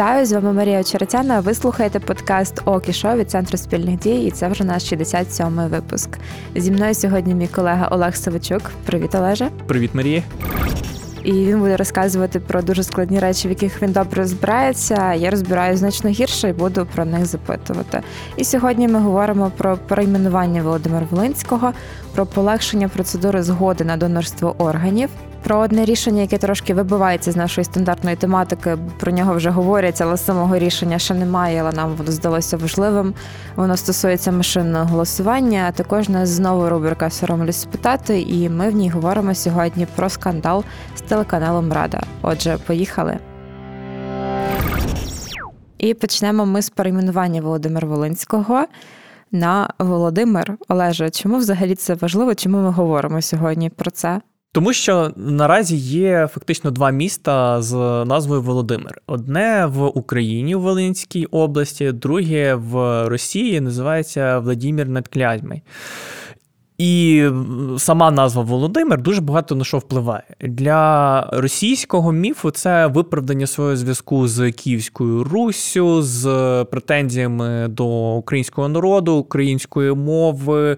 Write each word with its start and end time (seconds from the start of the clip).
Вітаю 0.00 0.26
з 0.26 0.32
вами 0.32 0.52
Марія 0.52 0.80
Очеретяна. 0.80 1.40
Ви 1.40 1.54
слухаєте 1.54 2.00
подкаст 2.00 2.62
Окі 2.64 2.92
Шоу 2.92 3.16
від 3.16 3.30
центру 3.30 3.58
спільних 3.58 3.98
дій, 3.98 4.24
і 4.24 4.30
це 4.30 4.48
вже 4.48 4.64
наш 4.64 4.92
67-й 4.92 5.68
випуск. 5.68 6.10
Зі 6.56 6.70
мною 6.70 6.94
сьогодні 6.94 7.34
мій 7.34 7.46
колега 7.46 7.88
Олег 7.90 8.16
Савичук. 8.16 8.62
Привіт, 8.86 9.14
Олеже. 9.14 9.48
Привіт, 9.66 9.90
Марія. 9.94 10.22
І 11.24 11.32
він 11.32 11.58
буде 11.58 11.76
розказувати 11.76 12.40
про 12.40 12.62
дуже 12.62 12.82
складні 12.82 13.18
речі, 13.18 13.48
в 13.48 13.50
яких 13.50 13.82
він 13.82 13.92
добре 13.92 14.22
розбирається. 14.22 15.14
Я 15.14 15.30
розбираю 15.30 15.76
значно 15.76 16.10
гірше 16.10 16.48
і 16.48 16.52
буду 16.52 16.86
про 16.94 17.04
них 17.04 17.26
запитувати. 17.26 18.02
І 18.36 18.44
сьогодні 18.44 18.88
ми 18.88 18.98
говоримо 18.98 19.52
про 19.56 19.76
перейменування 19.76 20.62
Володимира 20.62 21.06
Волинського, 21.10 21.72
про 22.14 22.26
полегшення 22.26 22.88
процедури 22.88 23.42
згоди 23.42 23.84
на 23.84 23.96
донорство 23.96 24.54
органів, 24.58 25.08
про 25.42 25.58
одне 25.58 25.84
рішення, 25.84 26.20
яке 26.20 26.38
трошки 26.38 26.74
вибивається 26.74 27.32
з 27.32 27.36
нашої 27.36 27.64
стандартної 27.64 28.16
тематики. 28.16 28.78
Про 29.00 29.12
нього 29.12 29.34
вже 29.34 29.50
говорять, 29.50 30.00
але 30.00 30.16
самого 30.16 30.58
рішення 30.58 30.98
ще 30.98 31.14
немає. 31.14 31.60
Але 31.60 31.72
нам 31.72 31.94
воно 31.96 32.12
здалося 32.12 32.56
важливим. 32.56 33.14
Воно 33.56 33.76
стосується 33.76 34.32
машинного 34.32 34.84
голосування. 34.84 35.64
А 35.68 35.72
також 35.72 36.08
нас 36.08 36.28
знову 36.28 36.68
рубрика 36.68 37.10
Соромлюсь 37.10 37.64
питати, 37.64 38.20
і 38.20 38.48
ми 38.48 38.70
в 38.70 38.74
ній 38.74 38.90
говоримо 38.90 39.34
сьогодні 39.34 39.86
про 39.96 40.08
скандал 40.08 40.64
з 40.96 41.00
телеканалом 41.00 41.72
Рада. 41.72 42.02
Отже, 42.22 42.58
поїхали. 42.66 43.18
І 45.78 45.94
почнемо 45.94 46.46
ми 46.46 46.62
з 46.62 46.70
перейменування 46.70 47.40
Володимира 47.40 47.88
Волинського. 47.88 48.64
На 49.32 49.68
Володимир 49.78 50.56
Олеже, 50.68 51.10
чому 51.10 51.36
взагалі 51.36 51.74
це 51.74 51.94
важливо? 51.94 52.34
Чому 52.34 52.58
ми 52.58 52.70
говоримо 52.70 53.22
сьогодні 53.22 53.70
про 53.70 53.90
це? 53.90 54.20
Тому 54.52 54.72
що 54.72 55.12
наразі 55.16 55.76
є 55.76 56.28
фактично 56.32 56.70
два 56.70 56.90
міста 56.90 57.62
з 57.62 57.74
назвою 58.04 58.42
Володимир: 58.42 59.02
одне 59.06 59.66
в 59.66 59.86
Україні 59.86 60.54
в 60.54 60.60
Волинській 60.60 61.24
області, 61.24 61.92
друге 61.92 62.54
в 62.54 63.08
Росії 63.08 63.60
називається 63.60 64.38
Владимир 64.38 64.88
над 64.88 65.08
Клязьмой. 65.08 65.62
І 66.80 67.28
сама 67.78 68.10
назва 68.10 68.42
Володимир 68.42 69.02
дуже 69.02 69.20
багато 69.20 69.54
на 69.54 69.64
що 69.64 69.78
впливає. 69.78 70.22
Для 70.40 71.20
російського 71.32 72.12
міфу 72.12 72.50
це 72.50 72.86
виправдання 72.86 73.46
свого 73.46 73.76
зв'язку 73.76 74.28
з 74.28 74.52
Київською 74.52 75.24
Руссю, 75.24 76.02
з 76.02 76.24
претензіями 76.70 77.68
до 77.68 77.86
українського 78.14 78.68
народу, 78.68 79.14
української 79.14 79.94
мови, 79.94 80.76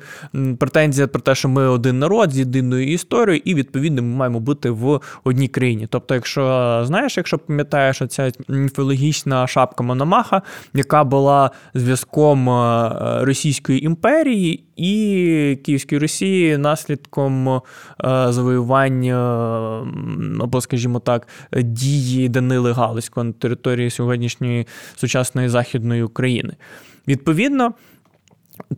претензія 0.59 1.07
про 1.07 1.21
те, 1.21 1.35
що 1.35 1.49
ми 1.49 1.69
один 1.69 1.99
народ 1.99 2.33
з 2.33 2.39
єдиною 2.39 2.93
історією, 2.93 3.43
і 3.45 3.55
відповідно 3.55 4.03
ми 4.03 4.17
маємо 4.17 4.41
бути 4.41 4.71
в 4.71 5.01
одній 5.25 5.49
країні. 5.49 5.87
Тобто, 5.91 6.15
якщо 6.15 6.43
знаєш, 6.87 7.17
якщо 7.17 7.39
пам'ятаєш 7.39 8.03
оця 8.03 8.33
міфологічна 8.49 9.47
шапка 9.47 9.85
Мономаха, 9.85 10.43
яка 10.75 11.05
була 11.05 11.51
зв'язком 11.75 12.51
е, 12.51 12.91
Російської 13.25 13.85
імперії 13.85 14.65
і 14.77 15.59
Київської 15.65 15.99
Росії 15.99 16.59
наслідком 16.59 17.49
е, 17.49 17.61
завоювання 18.29 19.17
або, 20.41 20.61
скажімо 20.61 20.99
так, 20.99 21.29
дії 21.57 22.29
Данили 22.29 22.73
Галицького 22.73 23.25
на 23.25 23.33
території 23.33 23.91
сьогоднішньої 23.91 24.67
сучасної 24.97 25.49
західної 25.49 26.03
України. 26.03 26.55
Відповідно. 27.09 27.75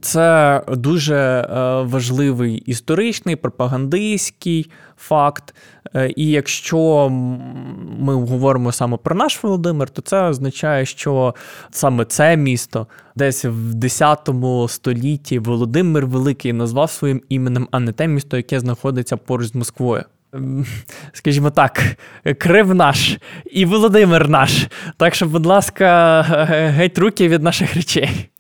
Це 0.00 0.62
дуже 0.69 1.17
е, 1.17 1.47
важливий 1.83 2.56
історичний 2.56 3.36
пропагандистський 3.36 4.70
факт. 4.97 5.55
Е, 5.94 6.12
і 6.16 6.31
якщо 6.31 7.08
ми 7.99 8.15
говоримо 8.15 8.72
саме 8.72 8.97
про 8.97 9.15
наш 9.15 9.43
Володимир, 9.43 9.91
то 9.91 10.03
це 10.03 10.22
означає, 10.22 10.87
що 10.87 11.34
саме 11.71 12.04
це 12.04 12.37
місто 12.37 12.87
десь 13.16 13.44
в 13.44 13.75
10 13.75 14.28
столітті 14.69 15.38
Володимир 15.38 16.06
Великий 16.06 16.53
назвав 16.53 16.91
своїм 16.91 17.22
іменем, 17.28 17.69
а 17.70 17.81
не 17.81 17.93
те 17.93 18.06
місто, 18.09 18.37
яке 18.37 18.60
знаходиться 18.60 19.16
поруч 19.16 19.47
з 19.47 19.54
Москвою. 19.54 20.04
Скажімо 21.12 21.50
так, 21.50 21.97
Крив 22.38 22.75
наш 22.75 23.19
і 23.50 23.65
Володимир 23.65 24.28
наш. 24.28 24.66
Так 24.97 25.15
що, 25.15 25.26
будь 25.26 25.47
ласка, 25.47 26.22
геть 26.76 26.99
руки 26.99 27.28
від 27.28 27.43
наших 27.43 27.75
речей. 27.75 28.31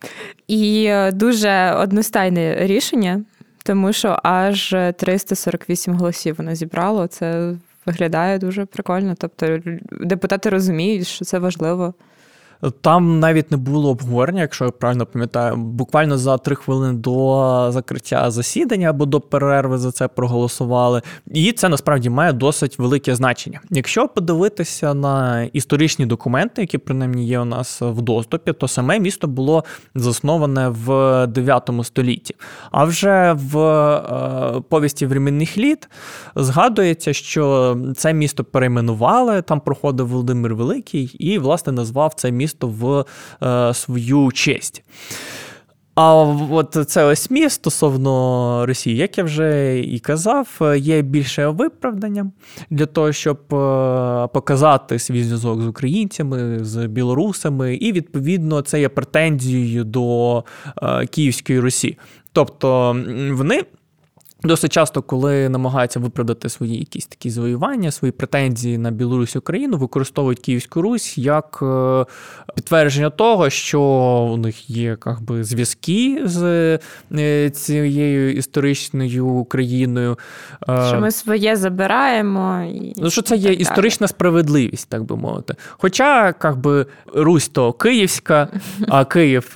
І 0.48 0.84
е, 0.84 1.12
дуже 1.12 1.72
одностайне 1.72 2.56
рішення, 2.66 3.22
тому 3.62 3.92
що 3.92 4.18
аж 4.22 4.76
348 4.96 5.94
голосів 5.94 6.34
воно 6.38 6.54
зібрало. 6.54 7.06
Це 7.06 7.54
виглядає 7.86 8.38
дуже 8.38 8.64
прикольно. 8.64 9.14
Тобто 9.18 9.58
депутати 10.00 10.48
розуміють, 10.50 11.06
що 11.06 11.24
це 11.24 11.38
важливо. 11.38 11.94
Там 12.70 13.20
навіть 13.20 13.50
не 13.50 13.56
було 13.56 13.90
обговорення, 13.90 14.40
якщо 14.40 14.64
я 14.64 14.70
правильно 14.70 15.06
пам'ятаю, 15.06 15.56
буквально 15.56 16.18
за 16.18 16.38
три 16.38 16.56
хвилини 16.56 16.98
до 16.98 17.66
закриття 17.72 18.30
засідання 18.30 18.90
або 18.90 19.06
до 19.06 19.20
перерви 19.20 19.78
за 19.78 19.92
це 19.92 20.08
проголосували. 20.08 21.02
І 21.26 21.52
це 21.52 21.68
насправді 21.68 22.10
має 22.10 22.32
досить 22.32 22.78
велике 22.78 23.14
значення. 23.14 23.60
Якщо 23.70 24.08
подивитися 24.08 24.94
на 24.94 25.42
історичні 25.42 26.06
документи, 26.06 26.60
які 26.60 26.78
принаймні 26.78 27.26
є 27.26 27.40
у 27.40 27.44
нас 27.44 27.80
в 27.80 28.02
доступі, 28.02 28.52
то 28.52 28.68
саме 28.68 28.98
місто 28.98 29.28
було 29.28 29.64
засноване 29.94 30.68
в 30.68 31.26
9 31.26 31.70
столітті. 31.82 32.34
А 32.70 32.84
вже 32.84 33.32
в 33.32 33.58
е, 33.58 34.62
повісті 34.68 35.06
временних 35.06 35.58
літ 35.58 35.88
згадується, 36.36 37.12
що 37.12 37.76
це 37.96 38.12
місто 38.12 38.44
перейменували, 38.44 39.42
там 39.42 39.60
проходив 39.60 40.08
Володимир 40.08 40.54
Великий 40.54 41.04
і, 41.04 41.38
власне, 41.38 41.72
назвав 41.72 42.14
це 42.14 42.30
місто 42.30 42.53
місто 42.54 42.68
в 42.68 43.04
е, 43.46 43.74
свою 43.74 44.32
честь. 44.32 44.82
А 45.96 46.14
от 46.50 46.76
це 46.88 47.04
ось 47.04 47.30
міст 47.30 47.54
стосовно 47.54 48.66
Росії, 48.66 48.96
як 48.96 49.18
я 49.18 49.24
вже 49.24 49.78
і 49.80 49.98
казав, 49.98 50.48
є 50.76 51.02
більше 51.02 51.48
виправданням 51.48 52.32
для 52.70 52.86
того, 52.86 53.12
щоб 53.12 53.38
е, 53.54 54.28
показати 54.32 54.98
свій 54.98 55.24
зв'язок 55.24 55.62
з 55.62 55.66
українцями, 55.66 56.64
з 56.64 56.86
білорусами, 56.86 57.74
і 57.74 57.92
відповідно 57.92 58.62
це 58.62 58.80
є 58.80 58.88
претензією 58.88 59.84
до 59.84 60.44
е, 60.82 61.06
Київської 61.06 61.60
Русі. 61.60 61.98
Тобто 62.32 62.96
вони. 63.32 63.64
Досить 64.44 64.72
часто, 64.72 65.02
коли 65.02 65.48
намагаються 65.48 66.00
виправдати 66.00 66.48
свої 66.48 66.78
якісь 66.78 67.06
такі 67.06 67.30
завоювання, 67.30 67.90
свої 67.90 68.12
претензії 68.12 68.78
на 68.78 68.90
Білорусь 68.90 69.36
Україну, 69.36 69.76
використовують 69.76 70.40
Київську 70.40 70.82
Русь 70.82 71.18
як 71.18 71.58
е, 71.62 72.04
підтвердження 72.54 73.10
того, 73.10 73.50
що 73.50 73.80
у 74.32 74.36
них 74.36 74.70
є 74.70 74.82
як 75.06 75.22
би, 75.22 75.44
зв'язки 75.44 76.22
з 76.24 76.42
е, 77.12 77.50
цією 77.50 78.32
історичною 78.32 79.26
Україною. 79.26 80.18
Е, 80.68 80.84
що 80.88 81.00
ми 81.00 81.10
своє 81.10 81.56
забираємо. 81.56 82.62
І 82.62 82.92
ну, 82.96 83.10
Що 83.10 83.22
це 83.22 83.36
є 83.36 83.52
історична 83.52 84.08
справедливість, 84.08 84.88
так 84.88 85.04
би 85.04 85.16
мовити. 85.16 85.54
Хоча 85.68 86.26
як 86.26 86.56
би, 86.56 86.86
Русь 87.14 87.48
то 87.48 87.72
Київська, 87.72 88.48
а 88.88 89.04
Київ 89.14 89.52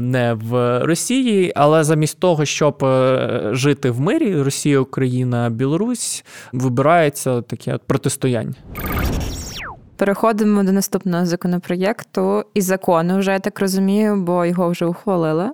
не 0.00 0.36
в 0.42 0.80
Росії, 0.84 1.52
але 1.56 1.84
замість 1.84 2.20
того, 2.20 2.44
щоб 2.44 2.86
жити 3.52 3.90
в 3.90 4.00
мирі, 4.00 4.15
мирі 4.20 4.42
Росія, 4.42 4.80
Україна, 4.80 5.50
Білорусь 5.50 6.24
вибирається 6.52 7.42
таке 7.42 7.78
протистояння. 7.86 8.54
Переходимо 9.96 10.62
до 10.62 10.72
наступного 10.72 11.26
законопроєкту 11.26 12.44
і 12.54 12.60
закону, 12.60 13.18
вже 13.18 13.32
я 13.32 13.38
так 13.38 13.60
розумію, 13.60 14.16
бо 14.16 14.44
його 14.46 14.68
вже 14.68 14.84
ухвалили. 14.84 15.50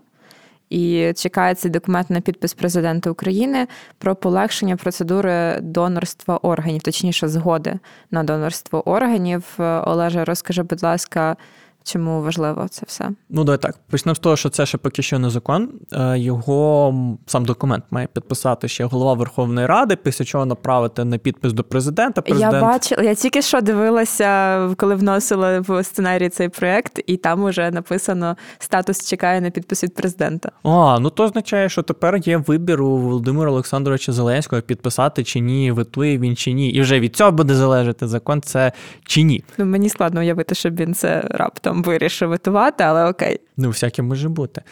І 0.71 1.13
чекається 1.17 1.69
документ 1.69 2.11
на 2.11 2.21
підпис 2.21 2.55
президента 2.55 3.11
України 3.11 3.67
про 3.99 4.17
полегшення 4.17 4.77
процедури 4.77 5.59
донорства 5.61 6.37
органів, 6.37 6.83
точніше, 6.83 7.29
згоди 7.29 7.79
на 8.11 8.23
донорство 8.25 8.89
органів. 8.89 9.45
Олеже, 9.59 10.25
розкажи, 10.25 10.63
будь 10.63 10.83
ласка, 10.83 11.37
Чому 11.85 12.23
важливо 12.23 12.67
це 12.71 12.83
все? 12.87 13.11
Ну, 13.31 13.45
давай 13.45 13.59
так. 13.59 13.79
Почнемо 13.91 14.15
з 14.15 14.19
того, 14.19 14.37
що 14.37 14.49
це 14.49 14.67
ще 14.67 14.79
поки 14.79 15.03
що 15.03 15.19
не 15.19 15.31
закон. 15.31 15.69
Е, 15.93 16.19
його 16.19 16.95
сам 17.27 17.45
документ 17.45 17.85
має 17.91 18.07
підписати 18.07 18.69
ще 18.69 18.85
голова 18.85 19.15
Верховної 19.15 19.67
Ради, 19.67 19.97
після 19.97 20.25
чого 20.25 20.47
направити 20.47 21.05
на 21.05 21.19
підпис 21.19 21.53
до 21.53 21.65
президента. 21.65 22.23
Президент... 22.23 22.53
Я 22.53 22.61
бачила, 22.61 23.03
я 23.03 23.15
тільки 23.15 23.43
що 23.43 23.61
дивилася, 23.61 24.69
коли 24.77 24.95
вносила 24.95 25.61
в 25.61 25.85
сценарій 25.85 26.29
цей 26.29 26.49
проект, 26.49 27.01
і 27.07 27.17
там 27.17 27.45
уже 27.45 27.71
написано 27.71 28.37
статус 28.59 29.09
чекає 29.09 29.41
на 29.41 29.51
підпис 29.51 29.85
від 29.85 29.95
президента. 29.95 30.53
А, 30.63 30.99
ну 31.01 31.11
то 31.11 31.25
означає, 31.25 31.69
що 31.69 31.83
тепер 31.83 32.17
є 32.25 32.37
вибір 32.37 32.83
у 32.83 32.97
Володимира 32.97 33.51
Олександровича 33.51 34.13
Зеленського 34.13 34.63
підписати 34.63 35.25
чи 35.25 35.41
ні, 35.41 35.73
витує 35.73 36.19
він 36.19 36.37
чи 36.37 36.53
ні. 36.53 36.71
І 36.71 36.81
вже 36.81 37.01
від 37.01 37.17
цього 37.17 37.33
буде 37.33 37.55
залежати 37.55 38.09
закон, 38.09 38.43
це 38.43 38.73
чи 39.05 39.23
ні. 39.23 39.45
Ну 39.59 39.65
мені 39.65 39.89
складно 39.89 40.21
уявити, 40.21 40.55
щоб 40.55 40.77
він 40.77 40.95
це 40.95 41.21
раптом 41.31 41.72
там 41.73 41.83
вирішив 41.83 42.29
витувати, 42.29 42.85
але 42.85 43.11
окей. 43.11 43.41
Ну, 43.57 43.69
всяке 43.69 44.03
може 44.03 44.29
бути. 44.29 44.63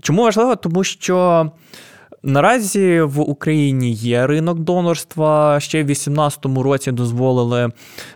Чому 0.00 0.22
важливо? 0.22 0.56
Тому 0.56 0.84
що 0.84 1.50
Наразі 2.24 3.00
в 3.00 3.20
Україні 3.20 3.92
є 3.92 4.26
ринок 4.26 4.58
донорства. 4.58 5.60
Ще 5.60 5.82
в 5.82 5.86
2018 5.86 6.46
році 6.46 6.92
дозволили 6.92 7.70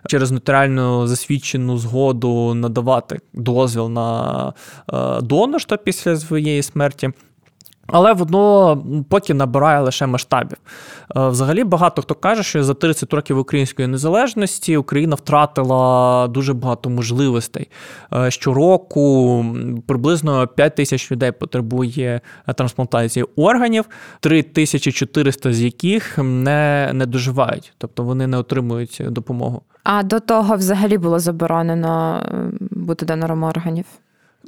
через 0.08 0.30
нотаріально 0.30 1.06
засвідчену 1.06 1.78
згоду 1.78 2.54
надавати 2.54 3.18
дозвіл 3.32 3.88
на 3.88 4.52
е, 4.92 5.20
донорство 5.20 5.78
після 5.78 6.16
своєї 6.16 6.62
смерті. 6.62 7.10
Але 7.86 8.12
воно 8.12 8.82
поки 9.08 9.34
набирає 9.34 9.80
лише 9.80 10.06
масштабів. 10.06 10.58
Е, 11.16 11.28
взагалі, 11.28 11.64
багато 11.64 12.02
хто 12.02 12.14
каже, 12.14 12.42
що 12.42 12.64
за 12.64 12.74
30 12.74 13.12
років 13.12 13.38
української 13.38 13.88
незалежності 13.88 14.76
Україна 14.76 15.14
втратила 15.14 16.26
дуже 16.28 16.54
багато 16.54 16.90
можливостей. 16.90 17.68
Е, 18.12 18.30
щороку 18.30 19.44
приблизно 19.86 20.46
5 20.46 20.74
тисяч 20.76 21.12
людей 21.12 21.32
потребує 21.32 22.20
трансплантації 22.56 23.26
органів, 23.36 23.84
3400 24.20 25.52
з 25.52 25.62
яких 25.62 26.18
не, 26.18 26.90
не 26.94 27.06
доживають, 27.06 27.72
тобто 27.78 28.02
вони 28.02 28.26
не 28.26 28.36
отримують 28.36 29.02
допомогу. 29.08 29.62
А 29.84 30.02
до 30.02 30.20
того 30.20 30.56
взагалі 30.56 30.98
було 30.98 31.18
заборонено 31.18 32.22
бути 32.60 33.06
донором 33.06 33.42
органів. 33.42 33.84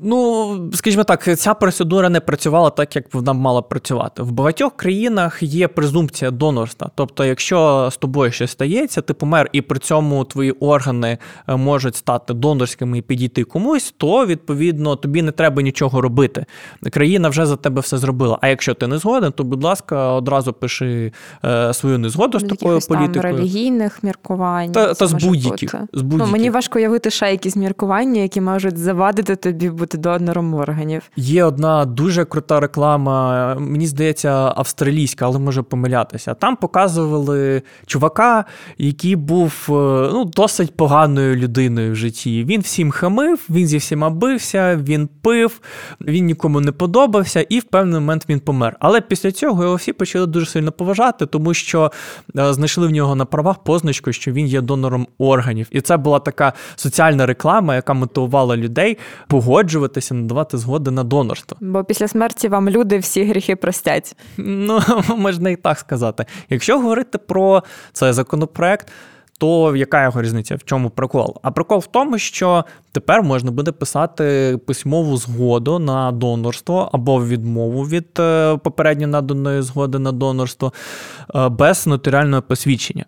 Ну, 0.02 0.70
скажімо 0.74 1.04
так, 1.04 1.38
ця 1.38 1.54
процедура 1.54 2.08
не 2.08 2.20
працювала 2.20 2.70
так, 2.70 2.96
як 2.96 3.14
вона 3.14 3.32
мала 3.32 3.62
працювати. 3.62 4.22
В 4.22 4.30
багатьох 4.30 4.76
країнах 4.76 5.42
є 5.42 5.68
презумпція 5.68 6.30
донорства. 6.30 6.90
Тобто, 6.94 7.24
якщо 7.24 7.88
з 7.92 7.96
тобою 7.96 8.32
щось 8.32 8.50
стається, 8.50 9.00
ти 9.00 9.14
помер, 9.14 9.48
і 9.52 9.62
при 9.62 9.78
цьому 9.78 10.24
твої 10.24 10.50
органи 10.50 11.18
е, 11.48 11.56
можуть 11.56 11.96
стати 11.96 12.34
донорськими 12.34 12.98
і 12.98 13.02
підійти 13.02 13.44
комусь, 13.44 13.94
то 13.96 14.26
відповідно 14.26 14.96
тобі 14.96 15.22
не 15.22 15.32
треба 15.32 15.62
нічого 15.62 16.00
робити. 16.00 16.44
Країна 16.90 17.28
вже 17.28 17.46
за 17.46 17.56
тебе 17.56 17.80
все 17.80 17.98
зробила. 17.98 18.38
А 18.40 18.48
якщо 18.48 18.74
ти 18.74 18.86
не 18.86 18.98
згоден, 18.98 19.32
то 19.32 19.44
будь 19.44 19.64
ласка, 19.64 20.12
одразу 20.12 20.52
пиши 20.52 21.12
е, 21.44 21.74
свою 21.74 21.98
незгоду 21.98 22.38
з 22.38 22.42
такою 22.42 22.78
політикою. 22.88 23.22
Там 23.22 23.22
релігійних 23.22 24.02
міркувань. 24.02 24.72
Та, 24.72 24.94
та 24.94 25.06
з 25.06 25.12
будь-яких. 25.12 25.74
З 25.92 26.02
будь-яких. 26.02 26.26
Ну, 26.26 26.32
мені 26.32 26.50
важко 26.50 26.78
уявити 26.78 27.10
ще 27.10 27.30
якісь 27.30 27.56
міркування, 27.56 28.20
які 28.20 28.40
можуть 28.40 28.78
завадити 28.78 29.36
тобі 29.36 29.68
бути 29.88 29.98
донором 29.98 30.54
органів. 30.54 31.02
Є 31.16 31.44
одна 31.44 31.84
дуже 31.84 32.24
крута 32.24 32.60
реклама, 32.60 33.54
мені 33.54 33.86
здається, 33.86 34.52
австралійська, 34.56 35.24
але 35.24 35.38
може 35.38 35.62
помилятися. 35.62 36.34
Там 36.34 36.56
показували 36.56 37.62
чувака, 37.86 38.44
який 38.78 39.16
був 39.16 39.66
е, 39.68 39.72
ну, 40.12 40.24
досить 40.24 40.76
поганою 40.76 41.36
людиною 41.36 41.92
в 41.92 41.96
житті. 41.96 42.44
Він 42.44 42.60
всім 42.60 42.90
хамив, 42.90 43.40
він 43.50 43.66
зі 43.66 43.76
всіма 43.76 44.10
бився, 44.10 44.76
він 44.76 45.08
пив, 45.22 45.60
він 46.00 46.24
нікому 46.24 46.60
не 46.60 46.72
подобався, 46.72 47.40
і 47.40 47.58
в 47.58 47.64
певний 47.64 47.94
момент 47.94 48.24
він 48.28 48.40
помер. 48.40 48.76
Але 48.80 49.00
після 49.00 49.32
цього 49.32 49.62
його 49.62 49.74
всі 49.74 49.92
почали 49.92 50.26
дуже 50.26 50.46
сильно 50.46 50.72
поважати, 50.72 51.26
тому 51.26 51.54
що 51.54 51.92
е, 52.38 52.52
знайшли 52.52 52.86
в 52.86 52.90
нього 52.90 53.14
на 53.14 53.24
правах 53.24 53.58
позначку, 53.58 54.12
що 54.12 54.32
він 54.32 54.46
є 54.46 54.60
донором 54.60 55.06
органів. 55.18 55.66
І 55.70 55.80
це 55.80 55.96
була 55.96 56.18
така 56.18 56.52
соціальна 56.76 57.26
реклама, 57.26 57.74
яка 57.74 57.94
мотивувала 57.94 58.56
людей 58.56 58.98
погоджувати 59.28 59.67
погоджуватися, 59.68 60.14
надавати 60.14 60.58
згоди 60.58 60.90
на 60.90 61.04
донорство. 61.04 61.58
Бо 61.60 61.84
після 61.84 62.08
смерті 62.08 62.48
вам 62.48 62.68
люди 62.68 62.98
всі 62.98 63.24
гріхи 63.24 63.56
простять. 63.56 64.16
Ну, 64.36 64.80
можна 65.16 65.50
і 65.50 65.56
так 65.56 65.78
сказати. 65.78 66.24
Якщо 66.50 66.78
говорити 66.78 67.18
про 67.18 67.62
цей 67.92 68.12
законопроект. 68.12 68.88
То 69.40 69.76
яка 69.76 70.02
його 70.04 70.22
різниця? 70.22 70.56
В 70.56 70.64
чому 70.64 70.90
прикол? 70.90 71.36
А 71.42 71.50
прикол 71.50 71.78
в 71.78 71.86
тому, 71.86 72.18
що 72.18 72.64
тепер 72.92 73.22
можна 73.22 73.50
буде 73.50 73.72
писати 73.72 74.58
письмову 74.66 75.16
згоду 75.16 75.78
на 75.78 76.12
донорство 76.12 76.90
або 76.92 77.24
відмову 77.24 77.82
від 77.82 78.06
е, 78.18 78.56
попередньо 78.56 79.06
наданої 79.06 79.62
згоди 79.62 79.98
на 79.98 80.12
донорство 80.12 80.72
е, 81.34 81.48
без 81.48 81.86
нотаріального 81.86 82.42
посвідчення. 82.42 83.04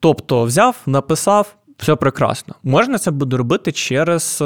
Тобто 0.00 0.44
взяв, 0.44 0.76
написав, 0.86 1.54
все 1.82 1.96
прекрасно. 1.96 2.54
Можна 2.62 2.98
це 2.98 3.10
буде 3.10 3.36
робити 3.36 3.72
через 3.72 4.38
е, 4.40 4.44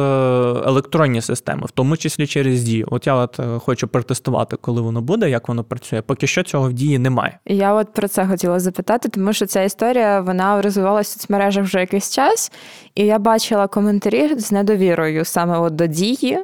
електронні 0.67 1.23
системи, 1.23 1.63
в 1.67 1.71
тому 1.71 1.97
числі 1.97 2.27
через 2.27 2.63
дію. 2.63 2.89
От 2.91 3.07
я 3.07 3.15
от 3.15 3.41
е, 3.41 3.59
хочу 3.59 3.89
протестувати, 3.89 4.57
коли 4.61 4.81
воно 4.81 5.01
буде, 5.01 5.31
як 5.31 5.49
воно 5.49 5.65
працює. 5.65 6.03
Поки 6.03 6.27
що 6.27 6.43
цього 6.43 6.69
в 6.69 6.73
дії 6.73 6.99
немає. 6.99 7.39
Я 7.47 7.75
от 7.75 7.93
про 7.93 8.09
це 8.09 8.27
хотіла 8.27 8.61
запитати, 8.61 9.09
тому 9.09 9.33
що 9.33 9.47
ця 9.47 9.63
історія 9.63 10.21
вона 10.21 10.63
розвивалася 10.63 11.11
в 11.11 11.21
соцмережах 11.21 11.65
вже 11.65 11.81
якийсь 11.81 12.11
час, 12.11 12.53
і 12.95 13.07
я 13.07 13.19
бачила 13.19 13.67
коментарі 13.67 14.39
з 14.39 14.53
недовірою 14.53 15.25
саме 15.25 15.59
от 15.59 15.75
до 15.75 15.87
дії 15.87 16.39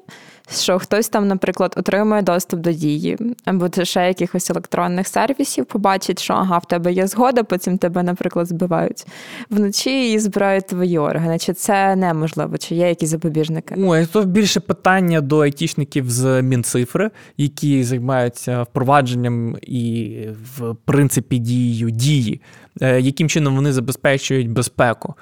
що 0.51 0.79
хтось 0.79 1.09
там, 1.09 1.29
наприклад, 1.29 1.75
отримує 1.77 2.23
доступ 2.23 2.61
до 2.61 2.73
дії 2.73 3.19
або 3.45 3.69
ще 3.83 4.09
якихось 4.09 4.51
електронних 4.51 5.09
сервісів, 5.09 5.67
побачить, 5.67 6.23
що 6.23 6.35
ага, 6.35 6.59
в 6.59 6.65
тебе 6.65 6.93
є 6.93 7.07
згода, 7.07 7.43
потім 7.45 7.79
тебе, 7.79 8.03
наприклад, 8.03 8.47
збивають 8.47 9.07
вночі 9.51 10.13
і 10.13 10.19
збирають 10.19 10.67
твої 10.67 10.99
органи. 10.99 11.39
Чи 11.39 11.53
це 11.53 11.97
неможливо? 11.97 12.59
Чи 12.59 12.75
є 12.75 12.89
якісь 12.89 13.09
запобіжники? 13.09 13.75
Ой, 13.79 14.07
то 14.07 14.25
більше 14.25 14.61
питання 14.61 15.21
до 15.21 15.39
айтішників 15.39 16.11
з 16.11 16.43
Мінцифри, 16.43 17.11
які 17.37 17.85
займаються 17.85 18.63
впровадженням 18.63 19.57
і 19.63 20.17
в 20.57 20.75
принципі 20.85 21.39
дією 21.39 21.91
дії, 21.91 22.41
е, 22.81 23.01
яким 23.01 23.29
чином 23.29 23.57
вони 23.57 23.73
забезпечують 23.73 24.51
безпеку. 24.51 25.15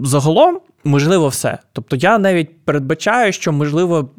Загалом 0.00 0.58
можливо 0.86 1.28
все. 1.28 1.58
Тобто 1.72 1.96
я 1.96 2.18
навіть 2.18 2.64
передбачаю, 2.64 3.32
що 3.32 3.52
можливо, 3.52 4.10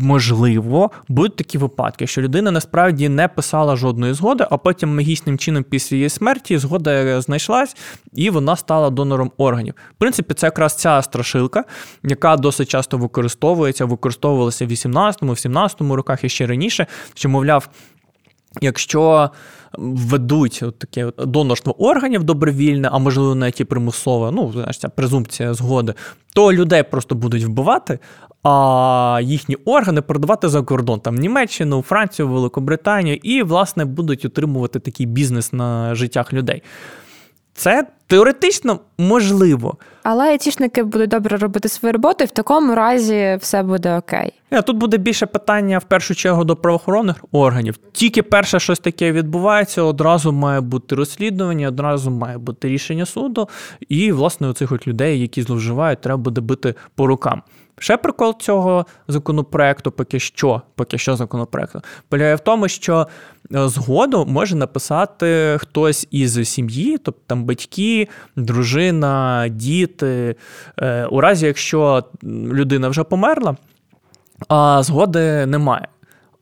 можливо, 0.00 0.90
будуть 1.08 1.36
такі 1.36 1.58
випадки, 1.58 2.06
що 2.06 2.22
людина 2.22 2.50
насправді 2.50 3.08
не 3.08 3.28
писала 3.28 3.76
жодної 3.76 4.12
згоди, 4.12 4.46
а 4.50 4.56
потім 4.56 4.96
магічним 4.96 5.38
чином 5.38 5.64
після 5.64 5.96
її 5.96 6.08
смерті 6.08 6.58
згода 6.58 7.20
знайшлась 7.20 7.76
і 8.12 8.30
вона 8.30 8.56
стала 8.56 8.90
донором 8.90 9.30
органів. 9.36 9.74
В 9.90 9.98
принципі, 9.98 10.34
це 10.34 10.46
якраз 10.46 10.76
ця 10.76 11.02
страшилка, 11.02 11.64
яка 12.02 12.36
досить 12.36 12.68
часто 12.68 12.98
використовується, 12.98 13.84
використовувалася 13.84 14.66
в 14.66 14.68
18-му, 14.68 15.32
в 15.32 15.36
17-му 15.36 15.96
роках 15.96 16.24
і 16.24 16.28
ще 16.28 16.46
раніше, 16.46 16.86
що, 17.14 17.28
мовляв, 17.28 17.68
якщо 18.60 19.30
введуть 19.78 20.60
от 20.62 20.78
таке 20.78 21.12
донорство 21.18 21.84
органів 21.84 22.24
добровільне, 22.24 22.88
а 22.92 22.98
можливо 22.98 23.34
навіть 23.34 23.60
і 23.60 23.64
примусове, 23.64 24.30
ну, 24.30 24.52
знаєш, 24.52 24.78
ця 24.78 24.88
презумпція 24.88 25.54
згоди, 25.54 25.94
то 26.34 26.52
людей 26.52 26.82
просто 26.82 27.14
будуть 27.14 27.44
вбивати, 27.44 27.98
а 28.42 29.20
їхні 29.22 29.56
органи 29.64 30.02
продавати 30.02 30.48
за 30.48 30.62
кордон, 30.62 31.00
там 31.00 31.14
Німеччину, 31.14 31.82
Францію, 31.82 32.28
Великобританію, 32.28 33.18
і, 33.22 33.42
власне, 33.42 33.84
будуть 33.84 34.24
отримувати 34.24 34.78
такий 34.78 35.06
бізнес 35.06 35.52
на 35.52 35.94
життях 35.94 36.32
людей. 36.32 36.62
Це 37.54 37.86
теоретично 38.06 38.78
можливо. 38.98 39.76
Але 40.02 40.24
айтішники 40.24 40.82
будуть 40.82 41.10
добре 41.10 41.36
робити 41.36 41.68
свою 41.68 41.92
роботу, 41.92 42.24
і 42.24 42.26
в 42.26 42.30
такому 42.30 42.74
разі 42.74 43.38
все 43.40 43.62
буде 43.62 43.96
окей. 43.96 44.32
Не, 44.50 44.62
тут 44.62 44.76
буде 44.76 44.96
більше 44.96 45.26
питання 45.26 45.78
в 45.78 45.84
першу 45.84 46.14
чергу 46.14 46.44
до 46.44 46.56
правоохоронних 46.56 47.24
органів. 47.32 47.78
Тільки 47.92 48.22
перше 48.22 48.60
щось 48.60 48.78
таке 48.78 49.12
відбувається, 49.12 49.82
одразу 49.82 50.32
має 50.32 50.60
бути 50.60 50.94
розслідування, 50.94 51.68
одразу 51.68 52.10
має 52.10 52.38
бути 52.38 52.68
рішення 52.68 53.06
суду, 53.06 53.48
і, 53.88 54.12
власне, 54.12 54.48
оцих 54.48 54.72
от 54.72 54.86
людей, 54.86 55.20
які 55.20 55.42
зловживають, 55.42 56.00
треба 56.00 56.16
буде 56.16 56.40
бити 56.40 56.74
по 56.94 57.06
рукам. 57.06 57.42
Ще 57.78 57.96
прикол 57.96 58.38
цього 58.38 58.86
законопроекту, 59.08 59.90
поки 59.90 60.20
що, 60.20 60.62
поки 60.74 60.98
що 60.98 61.16
законопроекту, 61.16 61.80
полягає 62.08 62.34
в 62.34 62.40
тому, 62.40 62.68
що 62.68 63.08
е, 63.54 63.68
згоду 63.68 64.26
може 64.28 64.56
написати 64.56 65.56
хтось 65.60 66.08
із 66.10 66.48
сім'ї, 66.48 66.98
тобто 66.98 67.20
там 67.26 67.44
батьки, 67.44 68.08
дружина, 68.36 69.46
діти. 69.48 70.36
Е, 70.78 71.06
у 71.06 71.20
разі, 71.20 71.46
якщо 71.46 72.04
людина 72.52 72.88
вже 72.88 73.04
померла, 73.04 73.56
а 74.48 74.82
згоди 74.82 75.46
немає. 75.46 75.88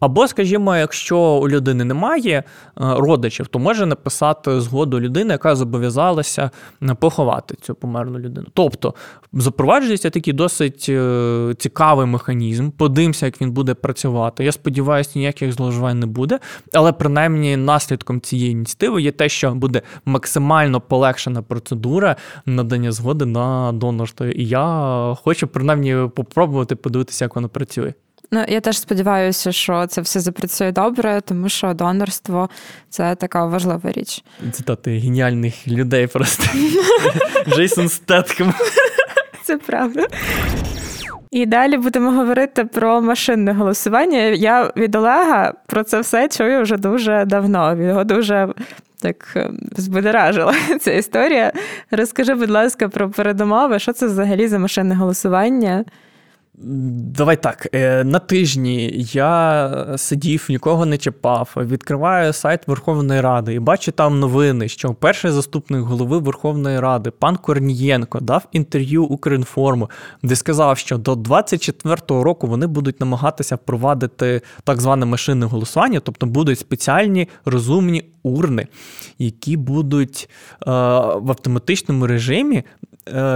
Або, 0.02 0.28
скажімо, 0.28 0.76
якщо 0.76 1.18
у 1.18 1.48
людини 1.48 1.84
немає 1.84 2.32
е, 2.38 2.44
родичів, 2.76 3.46
то 3.46 3.58
може 3.58 3.86
написати 3.86 4.60
згоду 4.60 5.00
людини, 5.00 5.32
яка 5.32 5.56
зобов'язалася 5.56 6.50
е, 6.82 6.94
поховати 6.94 7.54
цю 7.60 7.74
померлу 7.74 8.18
людину. 8.18 8.46
Тобто 8.54 8.94
запроваджується 9.32 10.10
такий 10.10 10.32
досить 10.32 10.86
е, 10.88 11.54
цікавий 11.58 12.06
механізм. 12.06 12.70
Подивимося, 12.70 13.26
як 13.26 13.40
він 13.40 13.50
буде 13.50 13.74
працювати. 13.74 14.44
Я 14.44 14.52
сподіваюся, 14.52 15.10
ніяких 15.14 15.52
зловживань 15.52 16.00
не 16.00 16.06
буде, 16.06 16.38
але 16.72 16.92
принаймні 16.92 17.56
наслідком 17.56 18.20
цієї 18.20 18.52
ініціативи 18.52 19.02
є 19.02 19.12
те, 19.12 19.28
що 19.28 19.54
буде 19.54 19.82
максимально 20.04 20.80
полегшена 20.80 21.42
процедура 21.42 22.16
надання 22.46 22.92
згоди 22.92 23.24
на 23.24 23.72
донорство. 23.72 24.26
І 24.26 24.44
я 24.44 25.16
хочу 25.22 25.46
принаймні 25.46 25.96
попробувати 26.14 26.76
подивитися, 26.76 27.24
як 27.24 27.36
воно 27.36 27.48
працює. 27.48 27.92
Ну, 28.34 28.44
я 28.48 28.60
теж 28.60 28.78
сподіваюся, 28.78 29.52
що 29.52 29.86
це 29.86 30.00
все 30.00 30.20
запрацює 30.20 30.72
добре, 30.72 31.20
тому 31.24 31.48
що 31.48 31.74
донорство 31.74 32.50
це 32.90 33.14
така 33.14 33.46
важлива 33.46 33.92
річ. 33.92 34.24
Цитати 34.52 34.98
геніальних 34.98 35.68
людей 35.68 36.06
просто. 36.06 36.44
Джейсон 37.48 37.88
Стетхем. 37.88 38.54
Це 39.44 39.58
правда. 39.58 40.06
І 41.30 41.46
далі 41.46 41.76
будемо 41.76 42.10
говорити 42.10 42.64
про 42.64 43.00
машинне 43.00 43.52
голосування. 43.52 44.18
Я 44.18 44.72
від 44.76 44.94
Олега 44.94 45.54
про 45.66 45.84
це 45.84 46.00
все 46.00 46.28
чую 46.28 46.62
вже 46.62 46.76
дуже 46.76 47.24
давно. 47.24 47.82
Його 47.82 48.04
дуже 48.04 48.48
так 49.00 49.32
е, 49.36 49.50
збудеражила 49.76 50.54
ця 50.80 50.92
історія. 50.92 51.52
Розкажи, 51.90 52.34
будь 52.34 52.50
ласка, 52.50 52.88
про 52.88 53.10
передумови, 53.10 53.78
що 53.78 53.92
це 53.92 54.06
взагалі 54.06 54.48
за 54.48 54.58
машинне 54.58 54.94
голосування? 54.94 55.84
Давай 56.54 57.42
так. 57.42 57.68
Е, 57.72 58.04
на 58.04 58.18
тижні 58.18 58.90
я 59.12 59.94
сидів, 59.96 60.46
нікого 60.48 60.86
не 60.86 60.98
чіпав, 60.98 61.54
відкриваю 61.56 62.32
сайт 62.32 62.68
Верховної 62.68 63.20
Ради 63.20 63.54
і 63.54 63.58
бачу 63.58 63.92
там 63.92 64.20
новини, 64.20 64.68
що 64.68 64.94
перший 64.94 65.30
заступник 65.30 65.80
голови 65.80 66.18
Верховної 66.18 66.80
Ради, 66.80 67.10
пан 67.10 67.36
Корнієнко, 67.36 68.20
дав 68.20 68.46
інтерв'ю 68.52 69.04
Укрінформу, 69.04 69.90
де 70.22 70.36
сказав, 70.36 70.78
що 70.78 70.98
до 70.98 71.14
24-го 71.14 72.24
року 72.24 72.46
вони 72.46 72.66
будуть 72.66 73.00
намагатися 73.00 73.56
впровадити 73.56 74.42
так 74.64 74.80
зване 74.80 75.06
машинне 75.06 75.46
голосування, 75.46 76.00
тобто 76.00 76.26
будуть 76.26 76.58
спеціальні 76.58 77.28
розумні 77.44 78.04
урни, 78.22 78.66
які 79.18 79.56
будуть 79.56 80.28
е, 80.52 80.70
в 81.16 81.30
автоматичному 81.30 82.06
режимі 82.06 82.64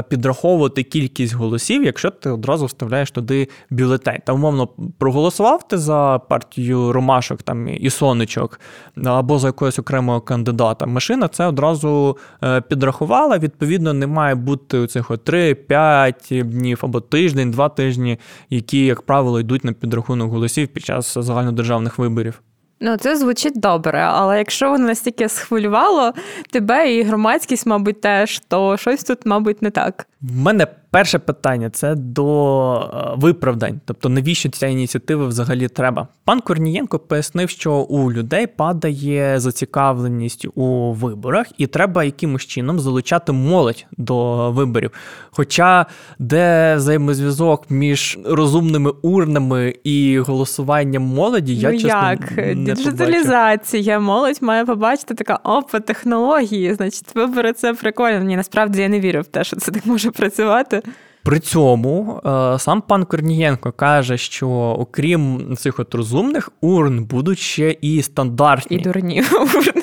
підраховувати 0.08 0.82
кількість 0.82 1.35
голосів, 1.35 1.85
якщо 1.85 2.11
ти 2.11 2.30
одразу 2.30 2.66
вставляєш 2.66 3.11
туди 3.11 3.49
бюлетень. 3.70 4.18
Та 4.26 4.32
умовно 4.32 4.68
проголосував 4.99 5.68
ти 5.68 5.78
за 5.78 6.20
партію 6.28 6.92
ромашок 6.92 7.42
там 7.42 7.68
і 7.68 7.90
сонечок 7.90 8.61
або 9.04 9.38
за 9.38 9.49
якогось 9.49 9.78
окремого 9.78 10.20
кандидата. 10.20 10.87
Машина 10.87 11.28
це 11.28 11.46
одразу 11.46 12.16
е, 12.42 12.61
підрахувала. 12.61 13.38
Відповідно, 13.38 13.92
не 13.92 14.06
має 14.06 14.35
бути 14.35 14.87
цих 14.87 15.11
3-5 15.11 16.42
днів 16.42 16.80
або 16.82 17.00
тиждень, 17.00 17.50
два 17.50 17.68
тижні, 17.68 18.18
які, 18.50 18.87
як 18.87 19.02
правило, 19.02 19.40
йдуть 19.40 19.64
на 19.64 19.73
підрахунок 19.73 20.30
голосів 20.30 20.68
під 20.68 20.85
час 20.85 21.18
загальнодержавних 21.18 21.99
виборів. 21.99 22.42
Ну, 22.80 22.97
це 22.97 23.16
звучить 23.16 23.61
добре, 23.61 24.00
але 24.00 24.38
якщо 24.38 24.71
воно 24.71 24.87
настільки 24.87 25.28
схвилювало 25.28 26.12
тебе 26.50 26.95
і 26.95 27.02
громадськість, 27.02 27.66
мабуть, 27.66 28.00
теж, 28.00 28.40
то 28.49 28.76
щось 28.76 29.04
тут, 29.04 29.26
мабуть, 29.26 29.62
не 29.62 29.71
так. 29.71 30.06
В 30.23 30.37
мене 30.37 30.66
перше 30.90 31.18
питання 31.18 31.70
це 31.70 31.94
до 31.94 32.75
е, 32.76 33.14
виправдань. 33.16 33.80
Тобто, 33.85 34.08
навіщо 34.08 34.49
ця 34.49 34.66
ініціатива 34.66 35.26
взагалі 35.26 35.68
треба? 35.68 36.08
Пан 36.25 36.40
Корнієнко 36.40 36.99
пояснив, 36.99 37.50
що 37.50 37.73
у 37.73 38.12
людей 38.12 38.46
падає 38.46 39.40
зацікавленість 39.40 40.46
у 40.54 40.92
виборах, 40.92 41.46
і 41.58 41.66
треба 41.66 42.04
якимось 42.04 42.46
чином 42.46 42.80
залучати 42.80 43.32
молодь 43.32 43.87
до 43.96 44.50
виборів. 44.50 44.90
Хоча 45.30 45.87
де 46.18 46.75
взаємозв'язок 46.76 47.70
між 47.70 48.18
розумними 48.25 48.90
урнами 48.90 49.75
і 49.85 50.18
голосуванням 50.18 51.02
молоді, 51.02 51.56
я 51.56 51.73
ну, 51.73 51.78
чесно 51.78 52.11
як? 52.11 52.37
не 52.37 52.75
Діджиталізація, 52.75 54.00
молодь 54.00 54.38
має 54.40 54.64
побачити 54.64 55.14
така 55.14 55.35
опа, 55.44 55.80
технології. 55.80 56.75
Значить, 56.75 57.14
вибори 57.14 57.52
це 57.52 57.75
прикольно. 57.75 58.20
Ні, 58.20 58.37
насправді 58.37 58.82
я 58.82 58.88
не 58.88 59.00
вірю 59.00 59.20
в 59.20 59.26
те, 59.26 59.44
що 59.44 59.56
це 59.56 59.73
так 59.73 59.87
може 59.87 60.05
працювати. 60.12 60.82
При 61.22 61.40
цьому 61.40 62.20
е, 62.26 62.58
сам 62.58 62.80
пан 62.80 63.04
Корнієнко 63.04 63.72
каже, 63.72 64.18
що 64.18 64.48
окрім 64.78 65.54
цих 65.56 65.80
от 65.80 65.94
розумних 65.94 66.50
урн 66.60 67.04
будуть 67.04 67.38
ще 67.38 67.76
і 67.80 68.02
стандартні. 68.02 68.76
І 68.76 68.80
дурні 68.80 69.22
урни. 69.40 69.82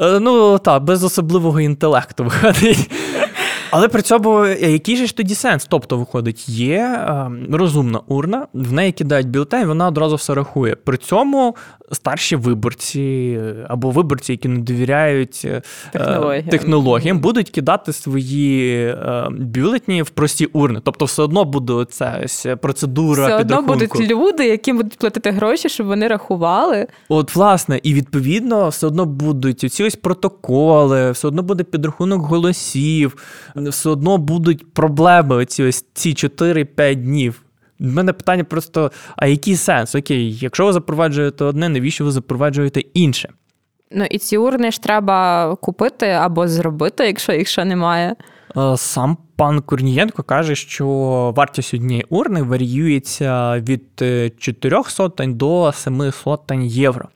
Е, 0.00 0.20
ну 0.20 0.58
так, 0.58 0.84
без 0.84 1.04
особливого 1.04 1.60
інтелекту 1.60 2.24
виходить. 2.24 2.90
Але 3.70 3.88
при 3.88 4.02
цьому 4.02 4.44
е, 4.44 4.70
який 4.72 4.96
же 4.96 5.06
ж 5.06 5.16
тоді 5.16 5.34
сенс? 5.34 5.66
Тобто, 5.70 5.98
виходить, 5.98 6.48
є 6.48 6.78
е, 6.78 7.30
розумна 7.52 8.00
урна, 8.06 8.46
в 8.52 8.72
неї 8.72 8.92
кидають 8.92 9.28
бюлетень, 9.28 9.66
вона 9.66 9.88
одразу 9.88 10.16
все 10.16 10.34
рахує. 10.34 10.76
При 10.76 10.96
цьому 10.96 11.56
старші 11.92 12.36
виборці 12.36 13.38
е, 13.40 13.66
або 13.68 13.90
виборці, 13.90 14.32
які 14.32 14.48
не 14.48 14.60
довіряють 14.60 15.42
е, 15.44 15.62
технологіям, 15.92 16.48
технологіям 16.48 17.18
будуть 17.18 17.50
кидати 17.50 17.92
свої 17.92 18.86
е, 18.86 19.28
бюлетні 19.30 20.02
в 20.02 20.10
прості 20.10 20.46
урни. 20.46 20.80
Тобто, 20.84 21.04
все 21.04 21.22
одно 21.22 21.44
буде 21.44 21.72
оця 21.72 22.20
ось 22.24 22.46
процедура. 22.62 23.24
Все 23.24 23.36
одно 23.36 23.62
будуть 23.62 24.00
люди, 24.00 24.46
яким 24.46 24.76
будуть 24.76 24.98
платити 24.98 25.30
гроші, 25.30 25.68
щоб 25.68 25.86
вони 25.86 26.08
рахували. 26.08 26.86
От, 27.08 27.34
власне, 27.34 27.80
і 27.82 27.94
відповідно, 27.94 28.68
все 28.68 28.86
одно 28.86 29.06
будуть 29.06 29.64
оці 29.64 29.84
ось 29.84 29.96
протоколи, 29.96 31.10
все 31.10 31.28
одно 31.28 31.42
буде 31.42 31.64
підрахунок 31.64 32.22
голосів 32.22 33.16
все 33.68 33.90
одно 33.90 34.18
будуть 34.18 34.74
проблеми 34.74 35.36
оці 35.36 35.62
ось 35.62 35.84
ці 35.94 36.10
4-5 36.10 36.94
днів. 36.94 37.42
У 37.80 37.84
мене 37.84 38.12
питання 38.12 38.44
просто: 38.44 38.92
а 39.16 39.26
який 39.26 39.56
сенс? 39.56 39.94
Окей, 39.94 40.38
якщо 40.40 40.66
ви 40.66 40.72
запроваджуєте 40.72 41.44
одне, 41.44 41.68
навіщо 41.68 42.04
ви 42.04 42.10
запроваджуєте 42.10 42.80
інше? 42.80 43.28
Ну 43.90 44.04
і 44.04 44.18
ці 44.18 44.36
урни 44.36 44.70
ж 44.70 44.82
треба 44.82 45.56
купити 45.60 46.06
або 46.06 46.48
зробити, 46.48 47.06
якщо 47.06 47.32
їх 47.32 47.48
ще 47.48 47.64
немає. 47.64 48.16
Е, 48.56 48.76
сам 48.76 49.16
пан 49.36 49.60
Корнієнко 49.60 50.22
каже, 50.22 50.54
що 50.54 50.86
вартість 51.36 51.74
однієї 51.74 52.06
урни 52.08 52.42
варіюється 52.42 53.58
від 53.58 53.82
4 54.38 54.80
е, 54.80 54.84
сотень 54.88 55.34
до 55.34 55.72
7 55.72 56.12
сотень 56.12 56.64
євро. 56.64 57.08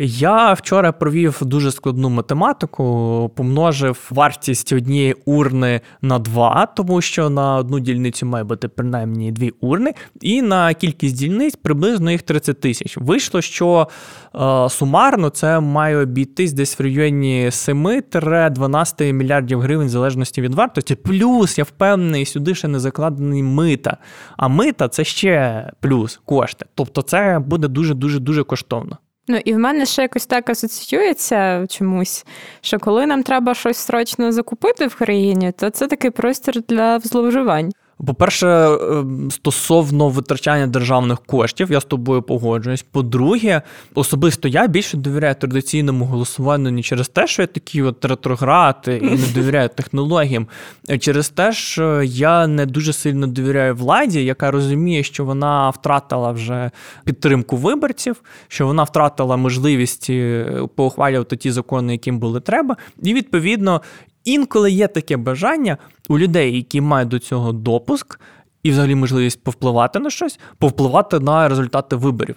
Я 0.00 0.52
вчора 0.52 0.92
провів 0.92 1.38
дуже 1.42 1.72
складну 1.72 2.08
математику, 2.08 3.30
помножив 3.36 4.06
вартість 4.10 4.72
однієї 4.72 5.14
урни 5.24 5.80
на 6.02 6.18
два, 6.18 6.66
тому 6.66 7.00
що 7.00 7.30
на 7.30 7.56
одну 7.56 7.80
дільницю 7.80 8.26
має 8.26 8.44
бути 8.44 8.68
принаймні 8.68 9.32
дві 9.32 9.52
урни, 9.60 9.94
і 10.20 10.42
на 10.42 10.74
кількість 10.74 11.16
дільниць 11.18 11.56
приблизно 11.56 12.10
їх 12.10 12.22
30 12.22 12.60
тисяч. 12.60 12.96
Вийшло, 12.96 13.40
що 13.40 13.88
е, 14.34 14.68
сумарно 14.70 15.30
це 15.30 15.60
має 15.60 15.96
обійтись 15.96 16.52
десь 16.52 16.78
в 16.78 16.82
районі 16.82 17.46
7-12 17.46 19.12
мільярдів 19.12 19.60
гривень 19.60 19.86
в 19.86 19.90
залежності 19.90 20.42
від 20.42 20.54
вартості. 20.54 20.94
Плюс 20.94 21.58
я 21.58 21.64
впевнений, 21.64 22.24
сюди 22.26 22.54
ще 22.54 22.68
не 22.68 22.78
закладений 22.78 23.42
мита. 23.42 23.96
А 24.36 24.48
мита 24.48 24.88
це 24.88 25.04
ще 25.04 25.64
плюс 25.80 26.20
кошти. 26.24 26.66
Тобто 26.74 27.02
це 27.02 27.38
буде 27.46 27.68
дуже 27.68 27.94
дуже 27.94 28.20
дуже 28.20 28.44
коштовно. 28.44 28.98
Ну 29.28 29.40
і 29.44 29.54
в 29.54 29.58
мене 29.58 29.86
ще 29.86 30.02
якось 30.02 30.26
так 30.26 30.50
асоціюється 30.50 31.66
чомусь, 31.66 32.26
що 32.60 32.78
коли 32.78 33.06
нам 33.06 33.22
треба 33.22 33.54
щось 33.54 33.76
срочно 33.76 34.32
закупити 34.32 34.86
в 34.86 34.94
країні, 34.94 35.52
то 35.58 35.70
це 35.70 35.86
такий 35.86 36.10
простір 36.10 36.62
для 36.68 36.98
зловживань. 36.98 37.72
По-перше, 38.04 38.46
ем, 38.48 39.30
стосовно 39.30 40.08
витрачання 40.08 40.66
державних 40.66 41.20
коштів, 41.20 41.70
я 41.70 41.80
з 41.80 41.84
тобою 41.84 42.22
погоджуюсь. 42.22 42.82
По-друге, 42.82 43.62
особисто 43.94 44.48
я 44.48 44.66
більше 44.66 44.96
довіряю 44.96 45.34
традиційному 45.34 46.04
голосуванню 46.04 46.70
не 46.70 46.82
через 46.82 47.08
те, 47.08 47.26
що 47.26 47.42
я 47.42 47.46
такий 47.46 47.82
от 47.82 48.04
ретроград 48.04 48.84
і 48.86 48.90
не 48.90 49.18
довіряю 49.34 49.68
технологіям, 49.68 50.46
а 50.88 50.98
через 50.98 51.28
те, 51.28 51.52
що 51.52 52.02
я 52.02 52.46
не 52.46 52.66
дуже 52.66 52.92
сильно 52.92 53.26
довіряю 53.26 53.74
владі, 53.74 54.24
яка 54.24 54.50
розуміє, 54.50 55.02
що 55.02 55.24
вона 55.24 55.70
втратила 55.70 56.32
вже 56.32 56.70
підтримку 57.04 57.56
виборців, 57.56 58.22
що 58.48 58.66
вона 58.66 58.82
втратила 58.82 59.36
можливість 59.36 60.10
е, 60.10 60.46
поухвалювати 60.74 61.36
ті 61.36 61.50
закони, 61.50 61.92
яким 61.92 62.18
були 62.18 62.40
треба, 62.40 62.76
і 63.02 63.14
відповідно 63.14 63.82
інколи 64.26 64.70
є 64.70 64.88
таке 64.88 65.16
бажання 65.16 65.76
у 66.08 66.18
людей, 66.18 66.56
які 66.56 66.80
мають 66.80 67.08
до 67.08 67.18
цього 67.18 67.52
допуск, 67.52 68.20
і 68.62 68.70
взагалі 68.70 68.94
можливість 68.94 69.44
повпливати 69.44 69.98
на 69.98 70.10
щось, 70.10 70.38
повпливати 70.58 71.20
на 71.20 71.48
результати 71.48 71.96
виборів. 71.96 72.36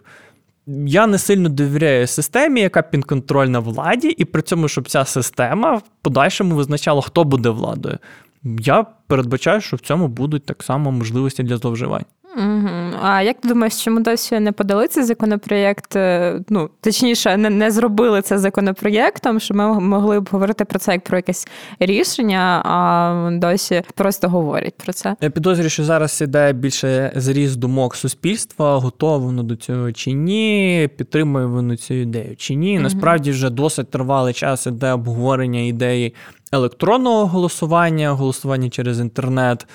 Я 0.67 1.08
не 1.08 1.17
сильно 1.17 1.50
довіряю 1.50 2.08
системі, 2.08 2.62
яка 2.62 2.81
підконтрольна 2.81 3.60
владі, 3.60 4.08
і 4.08 4.25
при 4.25 4.41
цьому, 4.41 4.67
щоб 4.67 4.89
ця 4.89 5.05
система 5.05 5.75
в 5.75 5.84
подальшому 6.01 6.55
визначала, 6.55 7.01
хто 7.01 7.24
буде 7.24 7.50
владою. 7.50 7.98
Я 8.43 8.86
передбачаю, 9.08 9.62
що 9.62 9.77
в 9.77 9.79
цьому 9.79 10.08
будуть 10.08 10.46
так 10.46 10.63
само 10.63 10.91
можливості 10.91 11.43
для 11.43 11.58
зловживань. 11.58 12.05
Угу. 12.38 12.69
А 13.01 13.21
як 13.21 13.41
ти 13.41 13.48
думаєш, 13.48 13.83
чому 13.83 14.00
досі 14.00 14.39
не 14.39 14.51
подали 14.51 14.88
цей 14.88 15.03
законопроєкт? 15.03 15.95
Е, 15.95 16.39
ну, 16.50 16.69
точніше, 16.81 17.38
не 17.38 17.50
не 17.50 17.71
зробили 17.71 18.21
це 18.21 18.38
законопроєктом, 18.38 19.39
що 19.39 19.53
ми 19.53 19.79
могли 19.79 20.19
б 20.19 20.29
говорити 20.31 20.65
про 20.65 20.79
це 20.79 20.91
як 20.91 21.03
про 21.03 21.17
якесь 21.17 21.48
рішення, 21.79 22.62
а 22.65 23.29
досі 23.33 23.81
просто 23.95 24.29
говорять 24.29 24.74
про 24.83 24.93
це. 24.93 25.15
Я 25.21 25.29
підозрюю, 25.29 25.69
що 25.69 25.83
зараз 25.83 26.21
іде 26.21 26.53
більше 26.53 27.12
зріз 27.15 27.55
думок 27.55 27.95
суспільства, 27.95 28.77
готово 28.77 29.19
воно 29.19 29.43
до 29.43 29.55
цього 29.55 29.91
чи 29.91 30.12
ні, 30.12 30.89
підтримує 30.98 31.45
воно 31.45 31.75
цю 31.75 31.93
ідею 31.93 32.36
чи 32.38 32.55
ні. 32.55 32.74
Угу. 32.74 32.83
Насправді 32.83 33.31
вже 33.31 33.50
досить 33.50 33.91
тривалий 33.91 34.33
час 34.33 34.67
іде 34.67 34.91
обговорення 34.91 35.59
ідеї 35.59 36.13
електронного 36.51 37.25
голосування, 37.25 38.12
голосування 38.12 38.69
через 38.69 39.00
інтернет. 39.00 39.67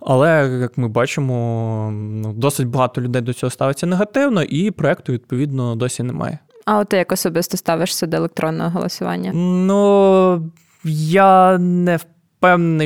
Але, 0.00 0.58
як 0.60 0.78
ми 0.78 0.88
бачимо, 0.88 1.90
ну, 1.92 2.32
досить 2.32 2.68
багато 2.68 3.00
людей 3.00 3.22
до 3.22 3.32
цього 3.32 3.50
ставиться 3.50 3.86
негативно, 3.86 4.42
і 4.42 4.70
проекту, 4.70 5.12
відповідно, 5.12 5.76
досі 5.76 6.02
немає. 6.02 6.38
А 6.64 6.78
от 6.78 6.88
ти 6.88 6.96
як 6.96 7.12
особисто 7.12 7.56
ставишся 7.56 8.06
до 8.06 8.16
електронного 8.16 8.70
голосування? 8.70 9.32
Ну, 9.34 10.50
я 10.84 11.58
не 11.58 11.96
впевнений, 11.96 12.19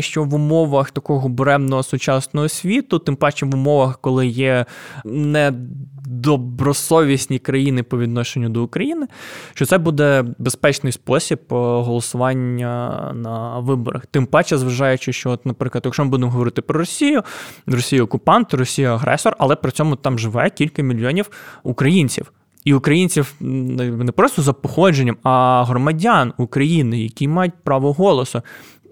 що 0.00 0.24
в 0.24 0.34
умовах 0.34 0.90
такого 0.90 1.28
буремного 1.28 1.82
сучасного 1.82 2.48
світу, 2.48 2.98
тим 2.98 3.16
паче 3.16 3.46
в 3.46 3.54
умовах, 3.54 3.98
коли 4.00 4.26
є 4.26 4.66
недобросовісні 5.04 7.38
країни 7.38 7.82
по 7.82 7.98
відношенню 7.98 8.48
до 8.48 8.62
України, 8.62 9.06
що 9.54 9.66
це 9.66 9.78
буде 9.78 10.24
безпечний 10.38 10.92
спосіб 10.92 11.40
голосування 11.48 13.12
на 13.14 13.58
виборах. 13.58 14.06
Тим 14.06 14.26
паче, 14.26 14.58
зважаючи, 14.58 15.12
що, 15.12 15.30
от, 15.30 15.46
наприклад, 15.46 15.82
якщо 15.84 16.04
ми 16.04 16.10
будемо 16.10 16.32
говорити 16.32 16.62
про 16.62 16.78
Росію, 16.78 17.22
Росія 17.66 18.02
окупант, 18.02 18.54
Росія 18.54 18.94
агресор, 18.94 19.36
але 19.38 19.56
при 19.56 19.70
цьому 19.70 19.96
там 19.96 20.18
живе 20.18 20.50
кілька 20.50 20.82
мільйонів 20.82 21.30
українців. 21.62 22.32
І 22.64 22.74
українців 22.74 23.34
не 23.40 24.12
просто 24.12 24.42
за 24.42 24.52
походженням, 24.52 25.16
а 25.22 25.64
громадян 25.64 26.32
України, 26.36 27.02
які 27.02 27.28
мають 27.28 27.54
право 27.64 27.92
голосу. 27.92 28.42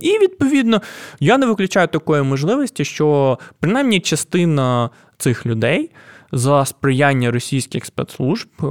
І 0.03 0.19
відповідно 0.19 0.83
я 1.21 1.39
не 1.39 1.47
виключаю 1.47 1.89
такої 1.89 2.23
можливості, 2.23 2.85
що 2.85 3.39
принаймні 3.61 4.01
частина 4.01 4.91
цих 5.19 5.47
людей 5.47 5.91
за 6.33 6.65
сприяння 6.65 7.31
російських 7.31 7.85
спецслужб 7.85 8.49
е, 8.61 8.67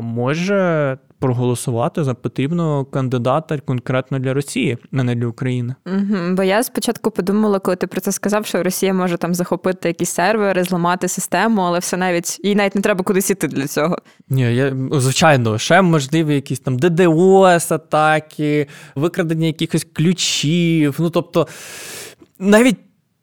може 0.00 0.98
проголосувати 1.20 2.04
за 2.04 2.14
потрібного 2.14 2.84
кандидата 2.84 3.58
конкретно 3.58 4.18
для 4.18 4.34
Росії, 4.34 4.78
а 4.92 5.02
не 5.02 5.14
для 5.14 5.26
України. 5.26 5.74
Угу, 5.86 6.16
Бо 6.30 6.42
я 6.42 6.62
спочатку 6.62 7.10
подумала, 7.10 7.58
коли 7.58 7.76
ти 7.76 7.86
про 7.86 8.00
це 8.00 8.12
сказав, 8.12 8.46
що 8.46 8.62
Росія 8.62 8.94
може 8.94 9.16
там 9.16 9.34
захопити 9.34 9.88
якісь 9.88 10.10
сервери, 10.10 10.64
зламати 10.64 11.08
систему, 11.08 11.62
але 11.62 11.78
все 11.78 11.96
навіть 11.96 12.40
їй 12.44 12.54
навіть 12.54 12.74
не 12.74 12.80
треба 12.80 13.04
кудись 13.04 13.30
іти 13.30 13.48
для 13.48 13.66
цього. 13.66 13.98
Ні, 14.28 14.54
я 14.54 14.76
звичайно, 14.92 15.58
ще 15.58 15.82
можливі 15.82 16.34
якісь 16.34 16.60
там 16.60 16.78
ДДОС, 16.78 17.72
атаки, 17.72 18.66
викрадення 18.94 19.46
якихось 19.46 19.86
ключів. 19.92 20.96
Ну 20.98 21.10
тобто 21.10 21.48
навіть 22.38 22.76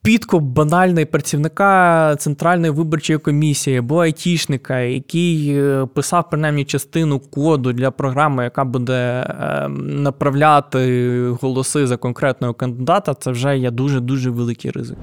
підкуп 0.08 0.44
банальний 0.44 1.06
працівника 1.06 2.16
центральної 2.16 2.72
виборчої 2.72 3.20
комісії 3.20 3.78
або 3.78 4.00
айтішника, 4.00 4.80
який 4.80 5.58
е, 5.58 5.88
писав 5.94 6.30
принаймні 6.30 6.66
частину 6.66 7.20
коду 7.20 7.74
для 7.74 7.92
програми, 7.92 8.44
яка 8.44 8.64
буде 8.64 9.28
ем, 9.40 10.04
направляти 10.04 11.20
голоси 11.42 11.88
за 11.88 11.98
конкретного 11.98 12.54
кандидата, 12.54 13.14
це 13.14 13.32
вже 13.32 13.58
є 13.58 13.72
дуже 13.72 14.00
дуже 14.00 14.30
великий 14.30 14.72
ризик. 14.72 14.98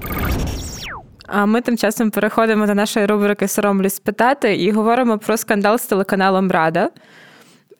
А 1.27 1.45
ми 1.45 1.61
тим 1.61 1.77
часом 1.77 2.11
переходимо 2.11 2.67
до 2.67 2.75
нашої 2.75 3.05
рубрики 3.05 3.47
Соромлюсь 3.47 3.95
спитати 3.95 4.55
і 4.55 4.71
говоримо 4.71 5.17
про 5.17 5.37
скандал 5.37 5.77
з 5.77 5.85
телеканалом 5.85 6.51
Рада. 6.51 6.89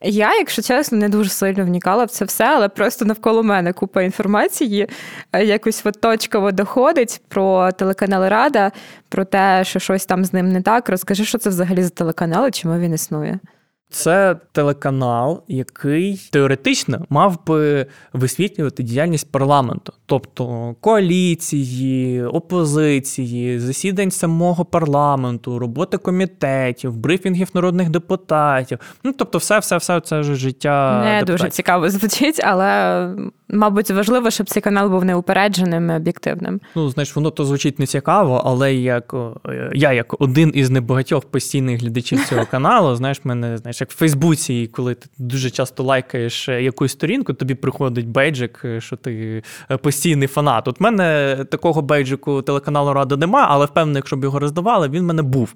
Я, 0.08 0.36
якщо 0.36 0.62
чесно, 0.62 0.98
не 0.98 1.10
дуже 1.10 1.30
сильно 1.30 1.66
вникала 1.66 2.04
в 2.04 2.10
це 2.10 2.26
все, 2.26 2.46
але 2.46 2.70
просто 2.70 3.06
навколо 3.06 3.44
мене 3.44 3.74
купа 3.74 4.02
інформації 4.02 4.88
е, 5.34 5.46
якось 5.46 5.82
от 5.86 6.02
точково 6.02 6.52
доходить 6.52 7.22
про 7.28 7.72
телеканал 7.72 8.30
Рада, 8.30 8.72
про 9.10 9.26
те, 9.26 9.64
що 9.64 9.80
щось 9.80 10.06
там 10.06 10.26
з 10.26 10.34
ним 10.34 10.50
не 10.50 10.62
так. 10.62 10.90
Розкажи, 10.90 11.26
що 11.26 11.38
це 11.38 11.50
взагалі 11.50 11.84
за 11.84 11.90
телеканал 11.90 12.48
і 12.48 12.52
чому 12.52 12.80
він 12.80 12.94
існує. 12.94 13.40
Це 13.90 14.36
телеканал, 14.52 15.44
який 15.48 16.30
теоретично 16.32 17.06
мав 17.10 17.46
би 17.48 17.86
висвітлювати 18.14 18.84
діяльність 18.84 19.32
парламенту, 19.32 19.94
тобто 20.06 20.76
коаліції, 20.82 22.24
опозиції, 22.24 23.60
засідань 23.60 24.12
самого 24.12 24.66
парламенту, 24.66 25.60
роботи 25.60 25.98
комітетів, 25.98 26.98
брифінгів 26.98 27.50
народних 27.54 27.90
депутатів. 27.90 28.80
Ну 29.04 29.14
тобто, 29.18 29.38
все, 29.38 29.60
все, 29.60 29.78
все 29.78 30.02
це 30.02 30.24
ж 30.24 30.36
життя. 30.36 31.02
Не 31.04 31.20
депутатів. 31.20 31.36
дуже 31.36 31.50
цікаво 31.50 31.90
звучить, 31.90 32.42
але 32.44 33.10
мабуть 33.50 33.92
важливо, 33.92 34.32
щоб 34.32 34.50
цей 34.50 34.62
канал 34.62 34.90
був 34.90 35.06
неупередженим, 35.06 35.90
і 35.90 35.94
об'єктивним. 35.94 36.62
Ну, 36.76 36.90
знаєш, 36.90 37.16
воно 37.16 37.32
то 37.32 37.46
звучить 37.46 37.80
не 37.80 37.86
цікаво, 37.86 38.42
але 38.46 38.74
як 38.74 39.16
я, 39.74 39.94
як 39.94 40.22
один 40.22 40.52
із 40.56 40.70
небагатьох 40.70 41.26
постійних 41.26 41.82
глядачів 41.82 42.26
цього 42.26 42.46
каналу, 42.46 42.96
знаєш, 42.96 43.26
мене 43.26 43.58
знаєш, 43.58 43.75
як 43.82 43.92
в 43.92 43.96
Фейсбуці, 43.96 44.70
коли 44.74 44.96
ти 44.96 45.08
дуже 45.18 45.50
часто 45.50 45.84
лайкаєш 45.84 46.48
якусь 46.48 46.92
сторінку, 46.92 47.34
тобі 47.34 47.56
приходить 47.56 48.08
бейджик, 48.08 48.66
що 48.80 48.96
ти 48.96 49.44
постійний 49.82 50.28
фанат. 50.28 50.68
От 50.68 50.82
мене 50.82 51.38
такого 51.52 51.82
бейджику 51.82 52.42
телеканалу 52.42 52.94
Рада 52.94 53.18
нема, 53.18 53.48
але 53.50 53.66
впевнений, 53.66 54.00
якщо 54.00 54.16
б 54.16 54.24
його 54.24 54.40
роздавали, 54.40 54.90
він 54.90 55.02
в 55.02 55.06
мене 55.06 55.22
був. 55.22 55.54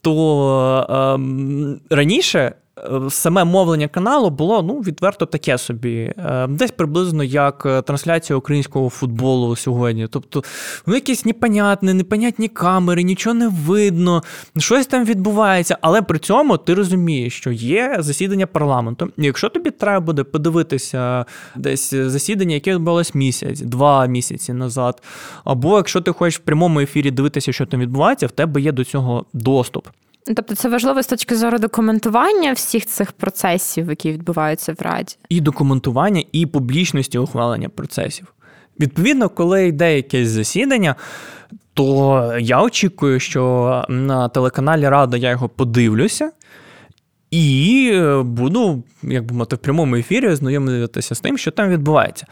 То 0.00 0.86
ем, 0.90 1.80
раніше 1.90 2.52
Е, 2.71 2.71
саме 3.10 3.44
мовлення 3.44 3.88
каналу 3.88 4.30
було 4.30 4.62
ну, 4.62 4.80
відверто 4.80 5.26
таке 5.26 5.58
собі. 5.58 6.14
Е, 6.18 6.46
десь 6.46 6.70
приблизно 6.70 7.24
як 7.24 7.66
е, 7.66 7.82
трансляція 7.82 8.36
українського 8.36 8.90
футболу 8.90 9.56
сьогодні. 9.56 10.06
Тобто, 10.06 10.44
ну, 10.86 10.94
якісь 10.94 11.24
непонятні, 11.24 11.94
непонятні 11.94 12.48
камери, 12.48 13.02
нічого 13.02 13.34
не 13.34 13.48
видно, 13.48 14.22
щось 14.58 14.86
там 14.86 15.04
відбувається, 15.04 15.78
але 15.80 16.02
при 16.02 16.18
цьому 16.18 16.56
ти 16.56 16.74
розумієш, 16.74 17.36
що 17.36 17.52
є 17.52 17.96
засідання 17.98 18.46
парламенту. 18.46 19.08
І 19.18 19.24
якщо 19.24 19.48
тобі 19.48 19.70
треба 19.70 20.00
буде 20.00 20.24
подивитися 20.24 21.24
десь 21.56 21.94
засідання, 21.94 22.54
яке 22.54 22.74
відбулось 22.74 23.14
місяць, 23.14 23.60
два 23.60 24.06
місяці 24.06 24.52
назад, 24.52 25.02
або 25.44 25.76
якщо 25.76 26.00
ти 26.00 26.12
хочеш 26.12 26.40
в 26.40 26.42
прямому 26.42 26.80
ефірі 26.80 27.10
дивитися, 27.10 27.52
що 27.52 27.66
там 27.66 27.80
відбувається, 27.80 28.26
в 28.26 28.30
тебе 28.30 28.60
є 28.60 28.72
до 28.72 28.84
цього 28.84 29.24
доступ. 29.32 29.86
Тобто 30.26 30.54
це 30.54 30.68
важливо 30.68 31.02
з 31.02 31.06
точки 31.06 31.36
зору 31.36 31.58
документування 31.58 32.52
всіх 32.52 32.86
цих 32.86 33.12
процесів, 33.12 33.88
які 33.88 34.12
відбуваються 34.12 34.72
в 34.72 34.82
Раді, 34.82 35.16
і 35.28 35.40
документування, 35.40 36.24
і 36.32 36.46
публічності 36.46 37.18
ухвалення 37.18 37.68
процесів. 37.68 38.34
Відповідно, 38.80 39.28
коли 39.28 39.66
йде 39.66 39.96
якесь 39.96 40.28
засідання, 40.28 40.94
то 41.74 42.36
я 42.40 42.62
очікую, 42.62 43.20
що 43.20 43.84
на 43.88 44.28
телеканалі 44.28 44.88
Рада 44.88 45.16
я 45.16 45.30
його 45.30 45.48
подивлюся. 45.48 46.30
І 47.30 47.92
буду, 48.24 48.84
як 49.02 49.24
би 49.24 49.34
мати, 49.34 49.56
в 49.56 49.58
прямому 49.58 49.96
ефірі 49.96 50.28
ознайомитися 50.28 51.14
з 51.14 51.20
тим, 51.20 51.38
що 51.38 51.50
там 51.50 51.68
відбувається. 51.68 52.26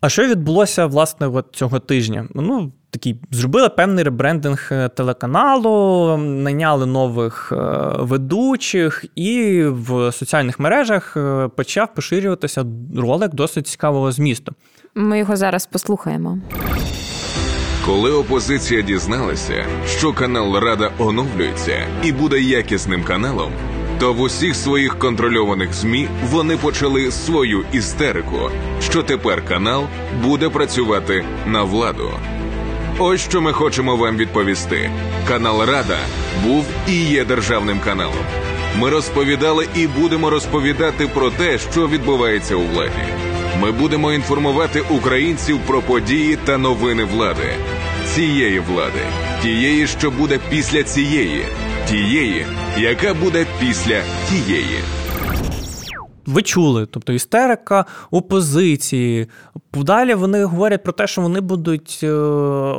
А 0.00 0.08
що 0.08 0.26
відбулося 0.26 0.86
власне 0.86 1.26
от 1.26 1.46
цього 1.52 1.78
тижня? 1.78 2.28
Ну, 2.34 2.72
такий 2.90 3.20
зробили 3.30 3.68
певний 3.68 4.04
ребрендинг 4.04 4.68
е, 4.72 4.88
телеканалу, 4.88 6.16
найняли 6.16 6.86
нових 6.86 7.52
е, 7.52 7.56
ведучих, 7.98 9.04
і 9.14 9.62
в 9.64 10.12
соціальних 10.12 10.60
мережах 10.60 11.16
е, 11.16 11.48
почав 11.56 11.94
поширюватися 11.94 12.64
ролик 12.96 13.34
досить 13.34 13.66
цікавого 13.66 14.12
змісту. 14.12 14.52
Ми 14.94 15.18
його 15.18 15.36
зараз 15.36 15.66
послухаємо. 15.66 16.38
Коли 17.86 18.12
опозиція 18.12 18.82
дізналася, 18.82 19.64
що 19.86 20.12
канал 20.12 20.56
Рада 20.56 20.90
оновлюється 20.98 21.86
і 22.04 22.12
буде 22.12 22.40
якісним 22.40 23.04
каналом 23.04 23.52
то 23.98 24.12
в 24.12 24.20
усіх 24.20 24.56
своїх 24.56 24.98
контрольованих 24.98 25.74
змі 25.74 26.08
вони 26.30 26.56
почали 26.56 27.10
свою 27.10 27.64
істерику, 27.72 28.50
що 28.80 29.02
тепер 29.02 29.44
канал 29.44 29.84
буде 30.22 30.48
працювати 30.48 31.24
на 31.46 31.62
владу. 31.62 32.10
Ось 33.00 33.20
що 33.20 33.40
ми 33.40 33.52
хочемо 33.52 33.96
вам 33.96 34.16
відповісти: 34.16 34.90
канал 35.28 35.64
Рада 35.64 35.98
був 36.44 36.66
і 36.88 37.04
є 37.04 37.24
державним 37.24 37.80
каналом. 37.80 38.24
Ми 38.76 38.90
розповідали 38.90 39.68
і 39.74 39.86
будемо 39.86 40.30
розповідати 40.30 41.06
про 41.06 41.30
те, 41.30 41.58
що 41.58 41.88
відбувається 41.88 42.56
у 42.56 42.62
владі. 42.62 43.04
Ми 43.60 43.72
будемо 43.72 44.12
інформувати 44.12 44.80
українців 44.90 45.58
про 45.66 45.82
події 45.82 46.36
та 46.44 46.58
новини 46.58 47.04
влади, 47.04 47.54
цієї 48.14 48.60
влади, 48.60 49.02
тієї, 49.42 49.86
що 49.86 50.10
буде 50.10 50.38
після 50.50 50.82
цієї 50.82 51.44
тієї, 51.90 52.46
яка 52.78 53.14
буде 53.14 53.46
після 53.60 54.02
тієї. 54.28 54.78
Ви 56.28 56.42
чули, 56.42 56.86
тобто 56.86 57.12
істерика 57.12 57.84
опозиції. 58.10 59.26
Далі 59.74 60.14
вони 60.14 60.44
говорять 60.44 60.82
про 60.82 60.92
те, 60.92 61.06
що 61.06 61.22
вони 61.22 61.40
будуть 61.40 62.00
е, 62.02 62.10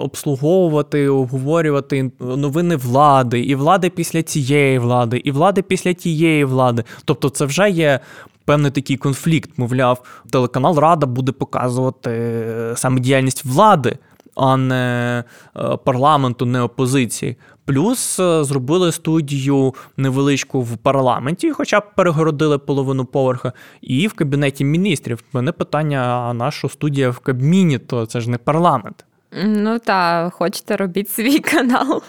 обслуговувати, 0.02 1.10
обговорювати 1.10 2.12
новини 2.20 2.76
влади, 2.76 3.40
і 3.40 3.56
влади 3.56 3.90
після 3.90 4.24
цієї 4.24 4.80
влади, 4.80 5.18
і 5.18 5.32
влади 5.32 5.62
після 5.62 5.94
тієї 5.94 6.46
влади. 6.46 6.84
Тобто, 7.06 7.30
це 7.30 7.46
вже 7.46 7.70
є 7.70 8.00
певний 8.46 8.72
такий 8.72 8.98
конфлікт. 8.98 9.50
Мовляв, 9.58 10.04
телеканал 10.32 10.80
Рада 10.80 11.06
буде 11.06 11.32
показувати 11.32 12.10
е, 12.12 12.74
саме 12.76 13.00
діяльність 13.00 13.46
влади 13.46 13.98
а 14.36 14.58
не 14.58 15.24
е, 15.58 15.78
парламенту, 15.78 16.46
не 16.46 16.62
опозиції. 16.62 17.36
Плюс 17.66 18.20
е, 18.20 18.44
зробили 18.44 18.92
студію 18.92 19.74
невеличку 19.98 20.62
в 20.62 20.78
парламенті, 20.78 21.52
хоча 21.52 21.80
б 21.80 21.84
перегородили 21.96 22.58
половину 22.58 23.06
поверха, 23.06 23.54
і 23.82 24.08
в 24.08 24.14
кабінеті 24.14 24.66
міністрів. 24.66 25.24
Мене 25.34 25.52
питання: 25.52 26.00
а 26.00 26.34
наша 26.34 26.70
студія 26.70 27.10
в 27.10 27.20
Кабміні, 27.20 27.78
то 27.78 28.06
це 28.06 28.22
ж 28.22 28.30
не 28.30 28.38
парламент. 28.38 29.06
Ну 29.46 29.80
та 29.80 30.30
хочете 30.30 30.78
робіть 30.78 31.10
свій 31.10 31.40
канал 31.54 32.02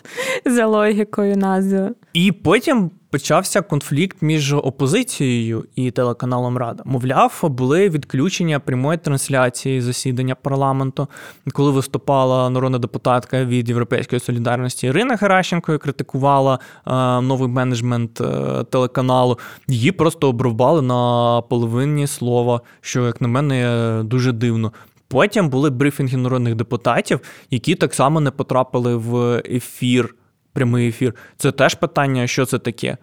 за 0.45 0.67
логікою 0.67 1.37
назви. 1.37 1.91
І 2.13 2.33
потім 2.33 2.91
почався 3.11 3.63
конфлікт 3.63 4.17
між 4.21 4.53
опозицією 4.53 5.65
і 5.77 5.91
телеканалом 5.91 6.59
Рада. 6.59 6.83
Мовляв, 6.87 7.41
були 7.43 7.89
відключення 7.89 8.61
прямої 8.61 8.99
трансляції 8.99 9.81
засідання 9.81 10.35
парламенту, 10.35 11.09
коли 11.53 11.71
виступала 11.71 12.51
народна 12.51 12.79
депутатка 12.79 13.45
від 13.45 13.69
Європейської 13.69 14.21
солідарності 14.21 14.87
Ірина 14.87 15.17
Геращенко 15.17 15.75
і 15.75 15.79
критикувала 15.79 16.59
е, 16.87 16.91
новий 17.21 17.49
менеджмент 17.49 18.21
е, 18.21 18.65
телеканалу. 18.71 19.39
Її 19.69 19.93
просто 19.93 20.29
обрубали 20.29 20.83
на 20.83 21.43
половині 21.43 22.07
слова, 22.07 22.61
що, 22.81 23.07
як 23.07 23.21
на 23.21 23.29
мене, 23.29 24.03
дуже 24.05 24.33
дивно. 24.33 24.73
Потім 25.09 25.49
були 25.49 25.71
брифінги 25.71 26.17
народних 26.17 26.55
депутатів, 26.55 27.21
які 27.51 27.75
так 27.75 27.95
само 27.95 28.21
не 28.21 28.31
потрапили 28.31 28.97
в 28.97 29.43
ефір, 29.51 30.15
прямий 30.53 30.89
ефір. 30.89 31.15
Це 31.37 31.53
теж 31.53 31.75
питання, 31.75 32.27
що 32.27 32.47
це 32.47 32.59
таке. 32.59 32.97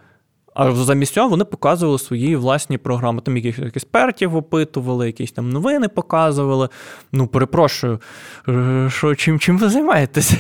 А 0.56 0.72
замість 0.72 1.14
цього 1.14 1.30
вони 1.30 1.46
показували 1.46 2.00
свої 2.00 2.36
власні 2.36 2.78
програми. 2.78 3.22
Там 3.22 3.38
якихось 3.38 3.66
експертів 3.66 4.36
опитували, 4.36 5.08
якісь 5.08 5.32
там 5.32 5.50
новини 5.50 5.88
показували. 5.88 6.70
Ну, 7.12 7.28
перепрошую, 7.28 8.02
е, 8.48 8.88
що 8.90 9.16
чим 9.16 9.40
чим 9.40 9.58
ви 9.58 9.70
займаєтесь? 9.70 10.34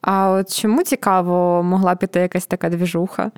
А 0.00 0.30
от 0.30 0.56
чому 0.60 0.82
цікаво 0.82 1.62
могла 1.62 1.96
піти 1.96 2.20
якась 2.20 2.46
така 2.46 2.68
двіжуха? 2.68 3.30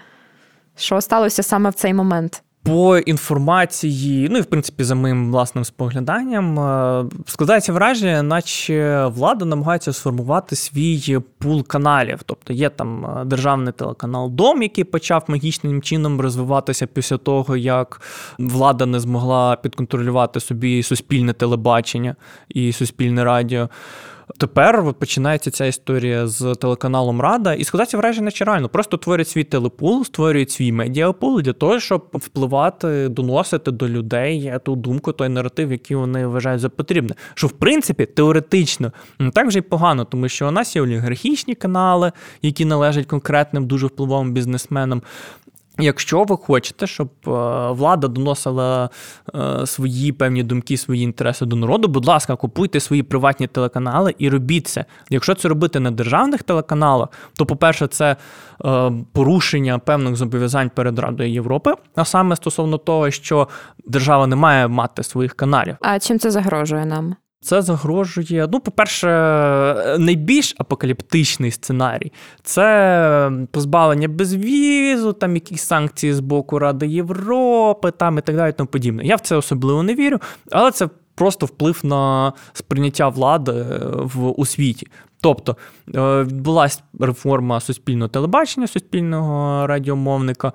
Що 0.77 1.01
сталося 1.01 1.43
саме 1.43 1.71
в 1.71 1.75
цей 1.75 1.95
момент? 1.95 2.43
По 2.69 2.99
інформації, 2.99 4.29
ну 4.31 4.39
і 4.39 4.41
в 4.41 4.45
принципі 4.45 4.85
за 4.85 4.95
моїм 4.95 5.31
власним 5.31 5.65
спогляданням, 5.65 6.59
е, 6.59 7.05
складається 7.27 7.73
враження, 7.73 8.23
наче 8.23 9.07
влада 9.07 9.45
намагається 9.45 9.93
сформувати 9.93 10.57
свій 10.57 11.19
пул 11.39 11.67
каналів. 11.67 12.21
Тобто 12.27 12.53
є 12.53 12.69
там 12.71 13.07
е, 13.07 13.25
державний 13.25 13.73
телеканал 13.73 14.31
Дом, 14.31 14.63
який 14.63 14.85
почав 14.85 15.25
магічним 15.29 15.83
чином 15.83 16.21
розвиватися 16.21 16.87
після 16.87 17.17
того, 17.17 17.57
як 17.57 18.01
влада 18.39 18.87
не 18.87 19.01
змогла 19.01 19.57
підконтролювати 19.57 20.41
собі 20.41 20.83
суспільне 20.83 21.33
телебачення 21.33 22.17
і 22.49 22.73
суспільне 22.73 23.25
радіо. 23.25 23.69
Тепер 24.37 24.95
починається 24.99 25.51
ця 25.51 25.67
історія 25.67 26.27
з 26.27 26.55
телеканалом 26.55 27.21
Рада, 27.21 27.55
і 27.55 27.65
складається 27.65 27.97
враження 27.97 28.31
реально. 28.41 28.69
Просто 28.69 28.97
творять 28.97 29.29
свій 29.29 29.45
телепул, 29.45 30.05
створюють 30.05 30.51
свій 30.51 30.73
медіапул 30.73 31.43
для 31.43 31.53
того, 31.53 31.81
щоб 31.81 32.09
впливати, 32.15 33.09
доносити 33.09 33.71
до 33.71 33.89
людей 33.89 34.55
ту 34.65 34.77
думку, 34.77 35.13
той 35.13 35.29
наратив, 35.29 35.73
який 35.73 35.97
вони 35.97 36.27
вважають 36.27 36.61
за 36.61 36.69
потрібне. 36.69 37.15
Що 37.35 37.47
в 37.47 37.53
принципі 37.53 38.07
теоретично 38.07 38.93
не 39.19 39.31
так 39.31 39.47
вже 39.47 39.59
й 39.59 39.63
погано, 39.63 40.05
тому 40.05 40.29
що 40.29 40.49
у 40.49 40.51
нас 40.51 40.77
є 40.77 40.83
олігархічні 40.83 41.55
канали, 41.55 42.13
які 42.43 42.65
належать 42.65 43.07
конкретним 43.07 43.67
дуже 43.67 43.87
впливовим 43.87 44.33
бізнесменам. 44.33 45.03
Якщо 45.79 46.25
ви 46.25 46.37
хочете, 46.37 46.87
щоб 46.87 47.09
е, 47.27 47.31
влада 47.71 48.09
доносила 48.09 48.91
е, 49.35 49.67
свої 49.67 50.13
певні 50.13 50.43
думки, 50.43 50.77
свої 50.77 51.03
інтереси 51.03 51.47
до 51.47 51.57
народу, 51.57 51.89
будь 51.89 52.07
ласка, 52.07 52.37
купуйте 52.37 52.81
свої 52.81 53.03
приватні 53.03 53.47
телеканали 53.47 54.15
і 54.19 54.29
робіть 54.29 54.67
це. 54.67 54.85
Якщо 55.11 55.35
це 55.35 55.49
робити 55.49 55.81
на 55.81 55.91
державних 55.91 56.43
телеканалах, 56.43 57.09
то, 57.37 57.47
по-перше, 57.47 57.87
це 57.87 58.17
е, 58.65 58.93
порушення 59.13 59.79
певних 59.79 60.17
зобов'язань 60.17 60.71
перед 60.75 60.99
Радою 60.99 61.31
Європи, 61.33 61.75
а 61.95 62.05
саме 62.05 62.37
стосовно 62.37 62.79
того, 62.79 63.11
що 63.11 63.49
держава 63.87 64.27
не 64.27 64.37
має 64.37 64.69
мати 64.69 65.03
своїх 65.03 65.35
каналів. 65.35 65.77
А 65.81 65.99
чим 65.99 66.19
це 66.19 66.31
загрожує 66.31 66.87
нам? 66.87 67.17
Це 67.41 67.63
загрожує. 67.63 68.49
Ну, 68.53 68.61
по-перше, 68.61 69.09
найбільш 69.99 70.55
апокаліптичний 70.59 71.51
сценарій 71.51 72.13
це 72.43 73.33
позбавлення 73.51 74.09
безвізу, 74.09 75.13
там 75.13 75.35
якісь 75.35 75.63
санкції 75.63 76.13
з 76.13 76.21
боку 76.21 76.59
Ради 76.59 76.87
Європи, 76.87 77.91
там 77.91 78.19
і 78.19 78.21
так 78.21 78.37
далі. 78.37 78.53
тому 78.53 78.69
подібне. 78.69 79.05
Я 79.05 79.17
в 79.17 79.21
це 79.21 79.37
особливо 79.37 79.83
не 79.83 79.95
вірю, 79.95 80.19
але 80.51 80.71
це 80.71 80.89
просто 81.15 81.47
вплив 81.47 81.81
на 81.83 82.33
сприйняття 82.53 83.09
влади 83.09 83.53
в 83.95 84.41
у 84.41 84.47
світі. 84.47 84.87
Тобто 85.21 85.57
е, 85.95 86.23
відбулася 86.23 86.81
реформа 87.01 87.61
суспільного 87.61 88.09
телебачення, 88.09 88.67
суспільного 88.67 89.67
радіомовника. 89.67 90.53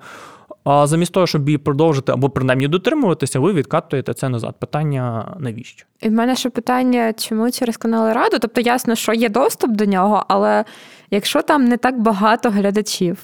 А 0.64 0.86
замість 0.86 1.12
того, 1.12 1.26
щоб 1.26 1.48
її 1.48 1.58
продовжити 1.58 2.12
або 2.12 2.30
принаймні 2.30 2.68
дотримуватися, 2.68 3.40
ви 3.40 3.52
відкатуєте 3.52 4.14
це 4.14 4.28
назад. 4.28 4.54
Питання 4.58 5.34
навіщо? 5.38 5.86
І 6.00 6.08
в 6.08 6.12
мене 6.12 6.36
ще 6.36 6.50
питання, 6.50 7.12
чому 7.12 7.50
через 7.50 7.76
канали 7.76 8.12
Раду? 8.12 8.38
Тобто, 8.40 8.60
ясно, 8.60 8.94
що 8.94 9.12
є 9.12 9.28
доступ 9.28 9.70
до 9.70 9.84
нього, 9.84 10.24
але 10.28 10.64
якщо 11.10 11.42
там 11.42 11.64
не 11.64 11.76
так 11.76 12.00
багато 12.00 12.50
глядачів, 12.50 13.18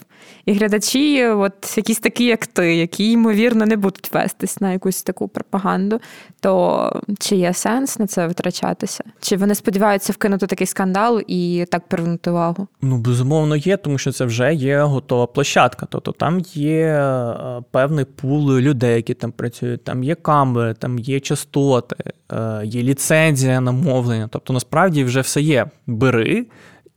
і 0.46 0.52
глядачі, 0.52 1.26
от 1.26 1.76
якісь 1.76 1.98
такі, 1.98 2.24
як 2.24 2.46
ти, 2.46 2.76
які 2.76 3.11
ймовірно 3.11 3.66
не 3.66 3.76
будуть 3.76 4.12
вестись 4.12 4.61
на 4.61 4.72
якусь 4.72 5.02
таку 5.02 5.28
пропаганду, 5.28 6.00
то 6.40 7.02
чи 7.18 7.37
є 7.37 7.54
сенс 7.54 7.98
на 7.98 8.06
це 8.06 8.26
витрачатися? 8.26 9.04
Чи 9.20 9.37
вони 9.37 9.54
сподіваються 9.54 10.12
вкинути 10.12 10.46
такий 10.46 10.66
скандал 10.66 11.22
і 11.26 11.64
так 11.70 11.88
привернути 11.88 12.30
увагу? 12.30 12.68
Ну 12.83 12.96
безумовно 12.98 13.56
є, 13.56 13.76
тому 13.76 13.98
що 13.98 14.12
це 14.12 14.24
вже 14.24 14.54
є 14.54 14.83
готова 14.83 15.26
площадка. 15.26 15.87
Тобто 15.90 16.12
там 16.12 16.40
є 16.54 16.87
е, 16.87 17.62
певний 17.70 18.04
пул 18.04 18.59
людей, 18.59 18.96
які 18.96 19.14
там 19.14 19.33
працюють, 19.33 19.85
там 19.85 20.04
є 20.04 20.14
камери, 20.14 20.74
там 20.74 20.98
є 20.98 21.20
частоти, 21.20 21.96
е, 22.33 22.62
є 22.64 22.83
ліцензія 22.83 23.61
на 23.61 23.72
мовлення. 23.72 24.28
Тобто, 24.33 24.52
насправді 24.52 25.04
вже 25.04 25.20
все 25.20 25.40
є. 25.40 25.66
Бери 25.87 26.46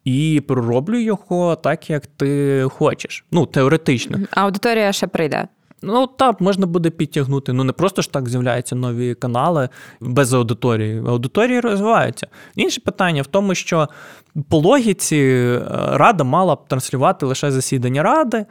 і 0.05 0.43
пророблю 0.47 0.99
його 0.99 1.55
так, 1.55 1.89
як 1.89 2.07
ти 2.07 2.61
хочеш. 2.69 3.25
Ну, 3.31 3.45
теоретично. 3.45 4.17
А 4.31 4.41
аудиторія 4.41 4.91
ще 4.91 5.07
прийде. 5.07 5.47
Ну 5.85 6.07
так, 6.07 6.41
можна 6.41 6.65
буде 6.65 6.89
підтягнути. 6.89 7.53
Ну 7.53 7.63
не 7.63 7.71
просто 7.71 8.01
ж 8.01 8.11
так 8.11 8.29
з'являються 8.29 8.75
нові 8.75 9.15
канали 9.15 9.69
без 9.99 10.33
аудиторії. 10.33 11.03
Аудиторії 11.07 11.59
розвиваються. 11.59 12.27
Інше 12.55 12.81
питання 12.81 13.21
в 13.21 13.27
тому, 13.27 13.55
що 13.55 13.89
по 14.49 14.57
логіці 14.57 15.17
е, 15.17 15.61
рада 15.91 16.23
мала 16.23 16.55
б 16.55 16.67
транслювати 16.67 17.25
лише 17.25 17.51
засідання 17.51 18.03
ради. 18.03 18.45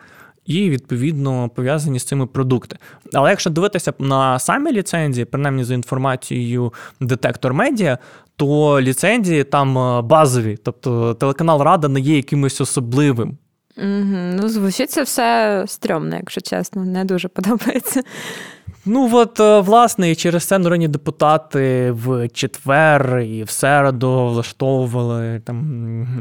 І 0.47 0.71
відповідно 0.71 1.49
пов'язані 1.49 1.99
з 1.99 2.05
цими 2.05 2.27
продукти. 2.27 2.77
Але 3.13 3.31
якщо 3.31 3.51
дивитися 3.51 3.93
на 3.99 4.39
самі 4.39 4.73
ліцензії, 4.73 5.25
принаймні 5.25 5.65
за 5.65 5.75
інформацією 5.75 6.73
детектор 7.01 7.55
медіа, 7.55 7.99
то 8.37 8.81
ліцензії 8.81 9.45
там 9.45 9.79
е, 9.79 10.03
базові, 10.03 10.59
тобто 10.63 11.15
телеканал 11.15 11.63
Рада 11.63 11.89
не 11.89 12.01
є 12.01 12.17
якимось 12.17 12.61
особливим. 12.61 13.39
Угу. 13.77 14.17
Ну, 14.35 14.49
звучить 14.49 14.91
це 14.91 15.03
все 15.03 15.65
стрьомно, 15.67 16.17
якщо 16.17 16.41
чесно, 16.41 16.85
не 16.85 17.05
дуже 17.05 17.29
подобається. 17.29 18.03
Ну 18.85 19.11
от 19.13 19.41
е, 19.41 19.61
власне, 19.61 20.11
і 20.11 20.15
через 20.15 20.45
це 20.45 20.59
народні 20.59 20.89
депутати 20.89 21.91
в 21.91 22.29
четвер 22.29 23.19
і 23.19 23.43
в 23.43 23.51
середу 23.51 24.27
влаштовували 24.27 25.41
там, 25.45 26.19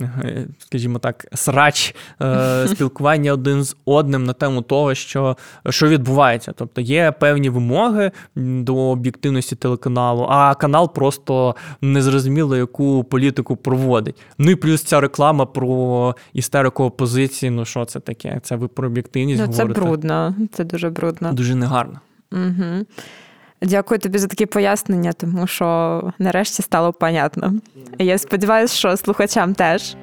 скажімо 0.60 1.00
так, 1.00 1.26
срач 1.34 1.96
е, 2.22 2.68
спілкування 2.68 3.34
один 3.34 3.64
з 3.64 3.76
одним 3.86 4.24
на 4.24 4.34
тему 4.34 4.62
того, 4.62 4.96
що 4.96 5.38
що 5.70 5.88
відбувається. 5.88 6.54
Тобто 6.56 6.82
є 6.82 7.12
певні 7.12 7.50
вимоги 7.50 8.12
до 8.36 8.76
об'єктивності 8.76 9.56
телеканалу, 9.56 10.28
а 10.30 10.56
канал 10.56 10.94
просто 10.94 11.56
незрозуміло, 11.82 12.58
яку 12.58 13.04
політику 13.04 13.56
проводить. 13.56 14.16
Ну 14.38 14.52
і 14.52 14.56
плюс 14.56 14.84
ця 14.84 15.00
реклама 15.00 15.46
про 15.46 16.16
істерику 16.34 16.84
опозиції. 16.84 17.50
Ну 17.50 17.66
що 17.66 17.86
це 17.86 18.00
таке? 18.00 18.40
Це 18.44 18.56
ви 18.56 18.68
про 18.68 18.88
об'єктивність 18.88 19.42
ну, 19.42 19.54
Це 19.54 19.62
говорите? 19.62 19.82
брудно, 19.82 20.36
це 20.54 20.64
дуже 20.64 20.90
брудно. 20.90 21.34
Дуже 21.34 21.56
негарно. 21.56 22.00
Угу. 22.32 22.86
Дякую 23.62 24.00
тобі 24.00 24.18
за 24.18 24.28
такі 24.28 24.46
пояснення, 24.46 25.14
тому 25.14 25.48
що 25.48 26.04
нарешті 26.20 26.62
стало 26.62 26.94
понятно. 26.94 27.54
Я 28.00 28.18
сподіваюся, 28.18 28.76
що 28.76 28.98
слухачам 28.98 29.54
теж. 29.54 29.96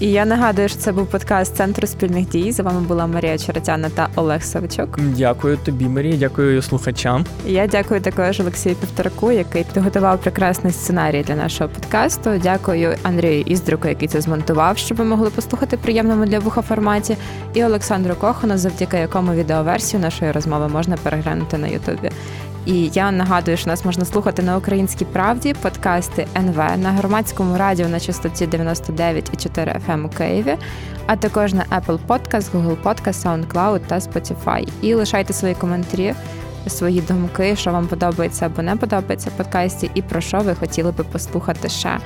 І 0.00 0.10
я 0.10 0.24
нагадую, 0.24 0.68
що 0.68 0.78
це 0.78 0.92
був 0.92 1.06
подкаст 1.06 1.56
Центру 1.56 1.86
спільних 1.86 2.28
дій. 2.28 2.52
З 2.52 2.60
вами 2.60 2.80
була 2.80 3.06
Марія 3.06 3.38
Черетяна 3.38 3.88
та 3.88 4.08
Олег 4.14 4.42
Савичок. 4.42 4.98
Дякую 5.00 5.56
тобі, 5.56 5.84
Марія, 5.84 6.16
дякую 6.16 6.62
слухачам. 6.62 7.24
Я 7.46 7.66
дякую 7.66 8.00
також 8.00 8.40
Олексію 8.40 8.74
Півтораку, 8.74 9.32
який 9.32 9.64
підготував 9.64 10.20
прекрасний 10.20 10.72
сценарій 10.72 11.24
для 11.26 11.34
нашого 11.34 11.70
подкасту. 11.70 12.30
Дякую 12.42 12.94
Андрію 13.02 13.40
Іздруку, 13.40 13.88
який 13.88 14.08
це 14.08 14.20
змонтував, 14.20 14.78
щоб 14.78 14.98
ви 14.98 15.04
могли 15.04 15.30
послухати 15.30 15.76
приємному 15.76 16.26
для 16.26 16.38
вуха 16.38 16.62
форматі. 16.62 17.16
І 17.54 17.64
Олександру 17.64 18.14
Кохану, 18.14 18.58
завдяки 18.58 18.96
якому 18.96 19.32
відеоверсію 19.32 20.02
нашої 20.02 20.32
розмови 20.32 20.68
можна 20.68 20.96
переглянути 20.96 21.58
на 21.58 21.66
Ютубі. 21.66 22.10
І 22.66 22.90
я 22.94 23.10
нагадую, 23.10 23.56
що 23.56 23.70
нас 23.70 23.84
можна 23.84 24.04
слухати 24.04 24.42
на 24.42 24.56
українській 24.56 25.04
правді, 25.04 25.54
подкасти 25.62 26.26
НВ 26.36 26.56
на 26.56 26.92
громадському 26.92 27.58
радіо 27.58 27.88
на 27.88 28.00
частоті 28.00 28.46
99,4 28.46 29.80
FM 29.88 30.06
у 30.06 30.08
Києві, 30.08 30.56
а 31.06 31.16
також 31.16 31.54
на 31.54 31.64
Apple 31.64 31.98
Podcast, 32.08 32.50
Google 32.52 32.76
Podcast, 32.82 33.24
SoundCloud 33.24 33.80
та 33.86 33.98
Spotify. 33.98 34.68
І 34.82 34.94
лишайте 34.94 35.32
свої 35.32 35.54
коментарі, 35.54 36.14
свої 36.66 37.00
думки, 37.00 37.56
що 37.56 37.72
вам 37.72 37.86
подобається 37.86 38.46
або 38.46 38.62
не 38.62 38.76
подобається 38.76 39.30
в 39.30 39.32
подкасті, 39.32 39.90
і 39.94 40.02
про 40.02 40.20
що 40.20 40.38
ви 40.38 40.54
хотіли 40.54 40.92
би 40.92 41.04
послухати 41.04 41.68
ще. 41.68 41.98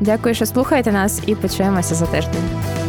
Дякую, 0.00 0.34
що 0.34 0.46
слухаєте 0.46 0.92
нас, 0.92 1.22
і 1.26 1.34
почуємося 1.34 1.94
за 1.94 2.06
тиждень. 2.06 2.85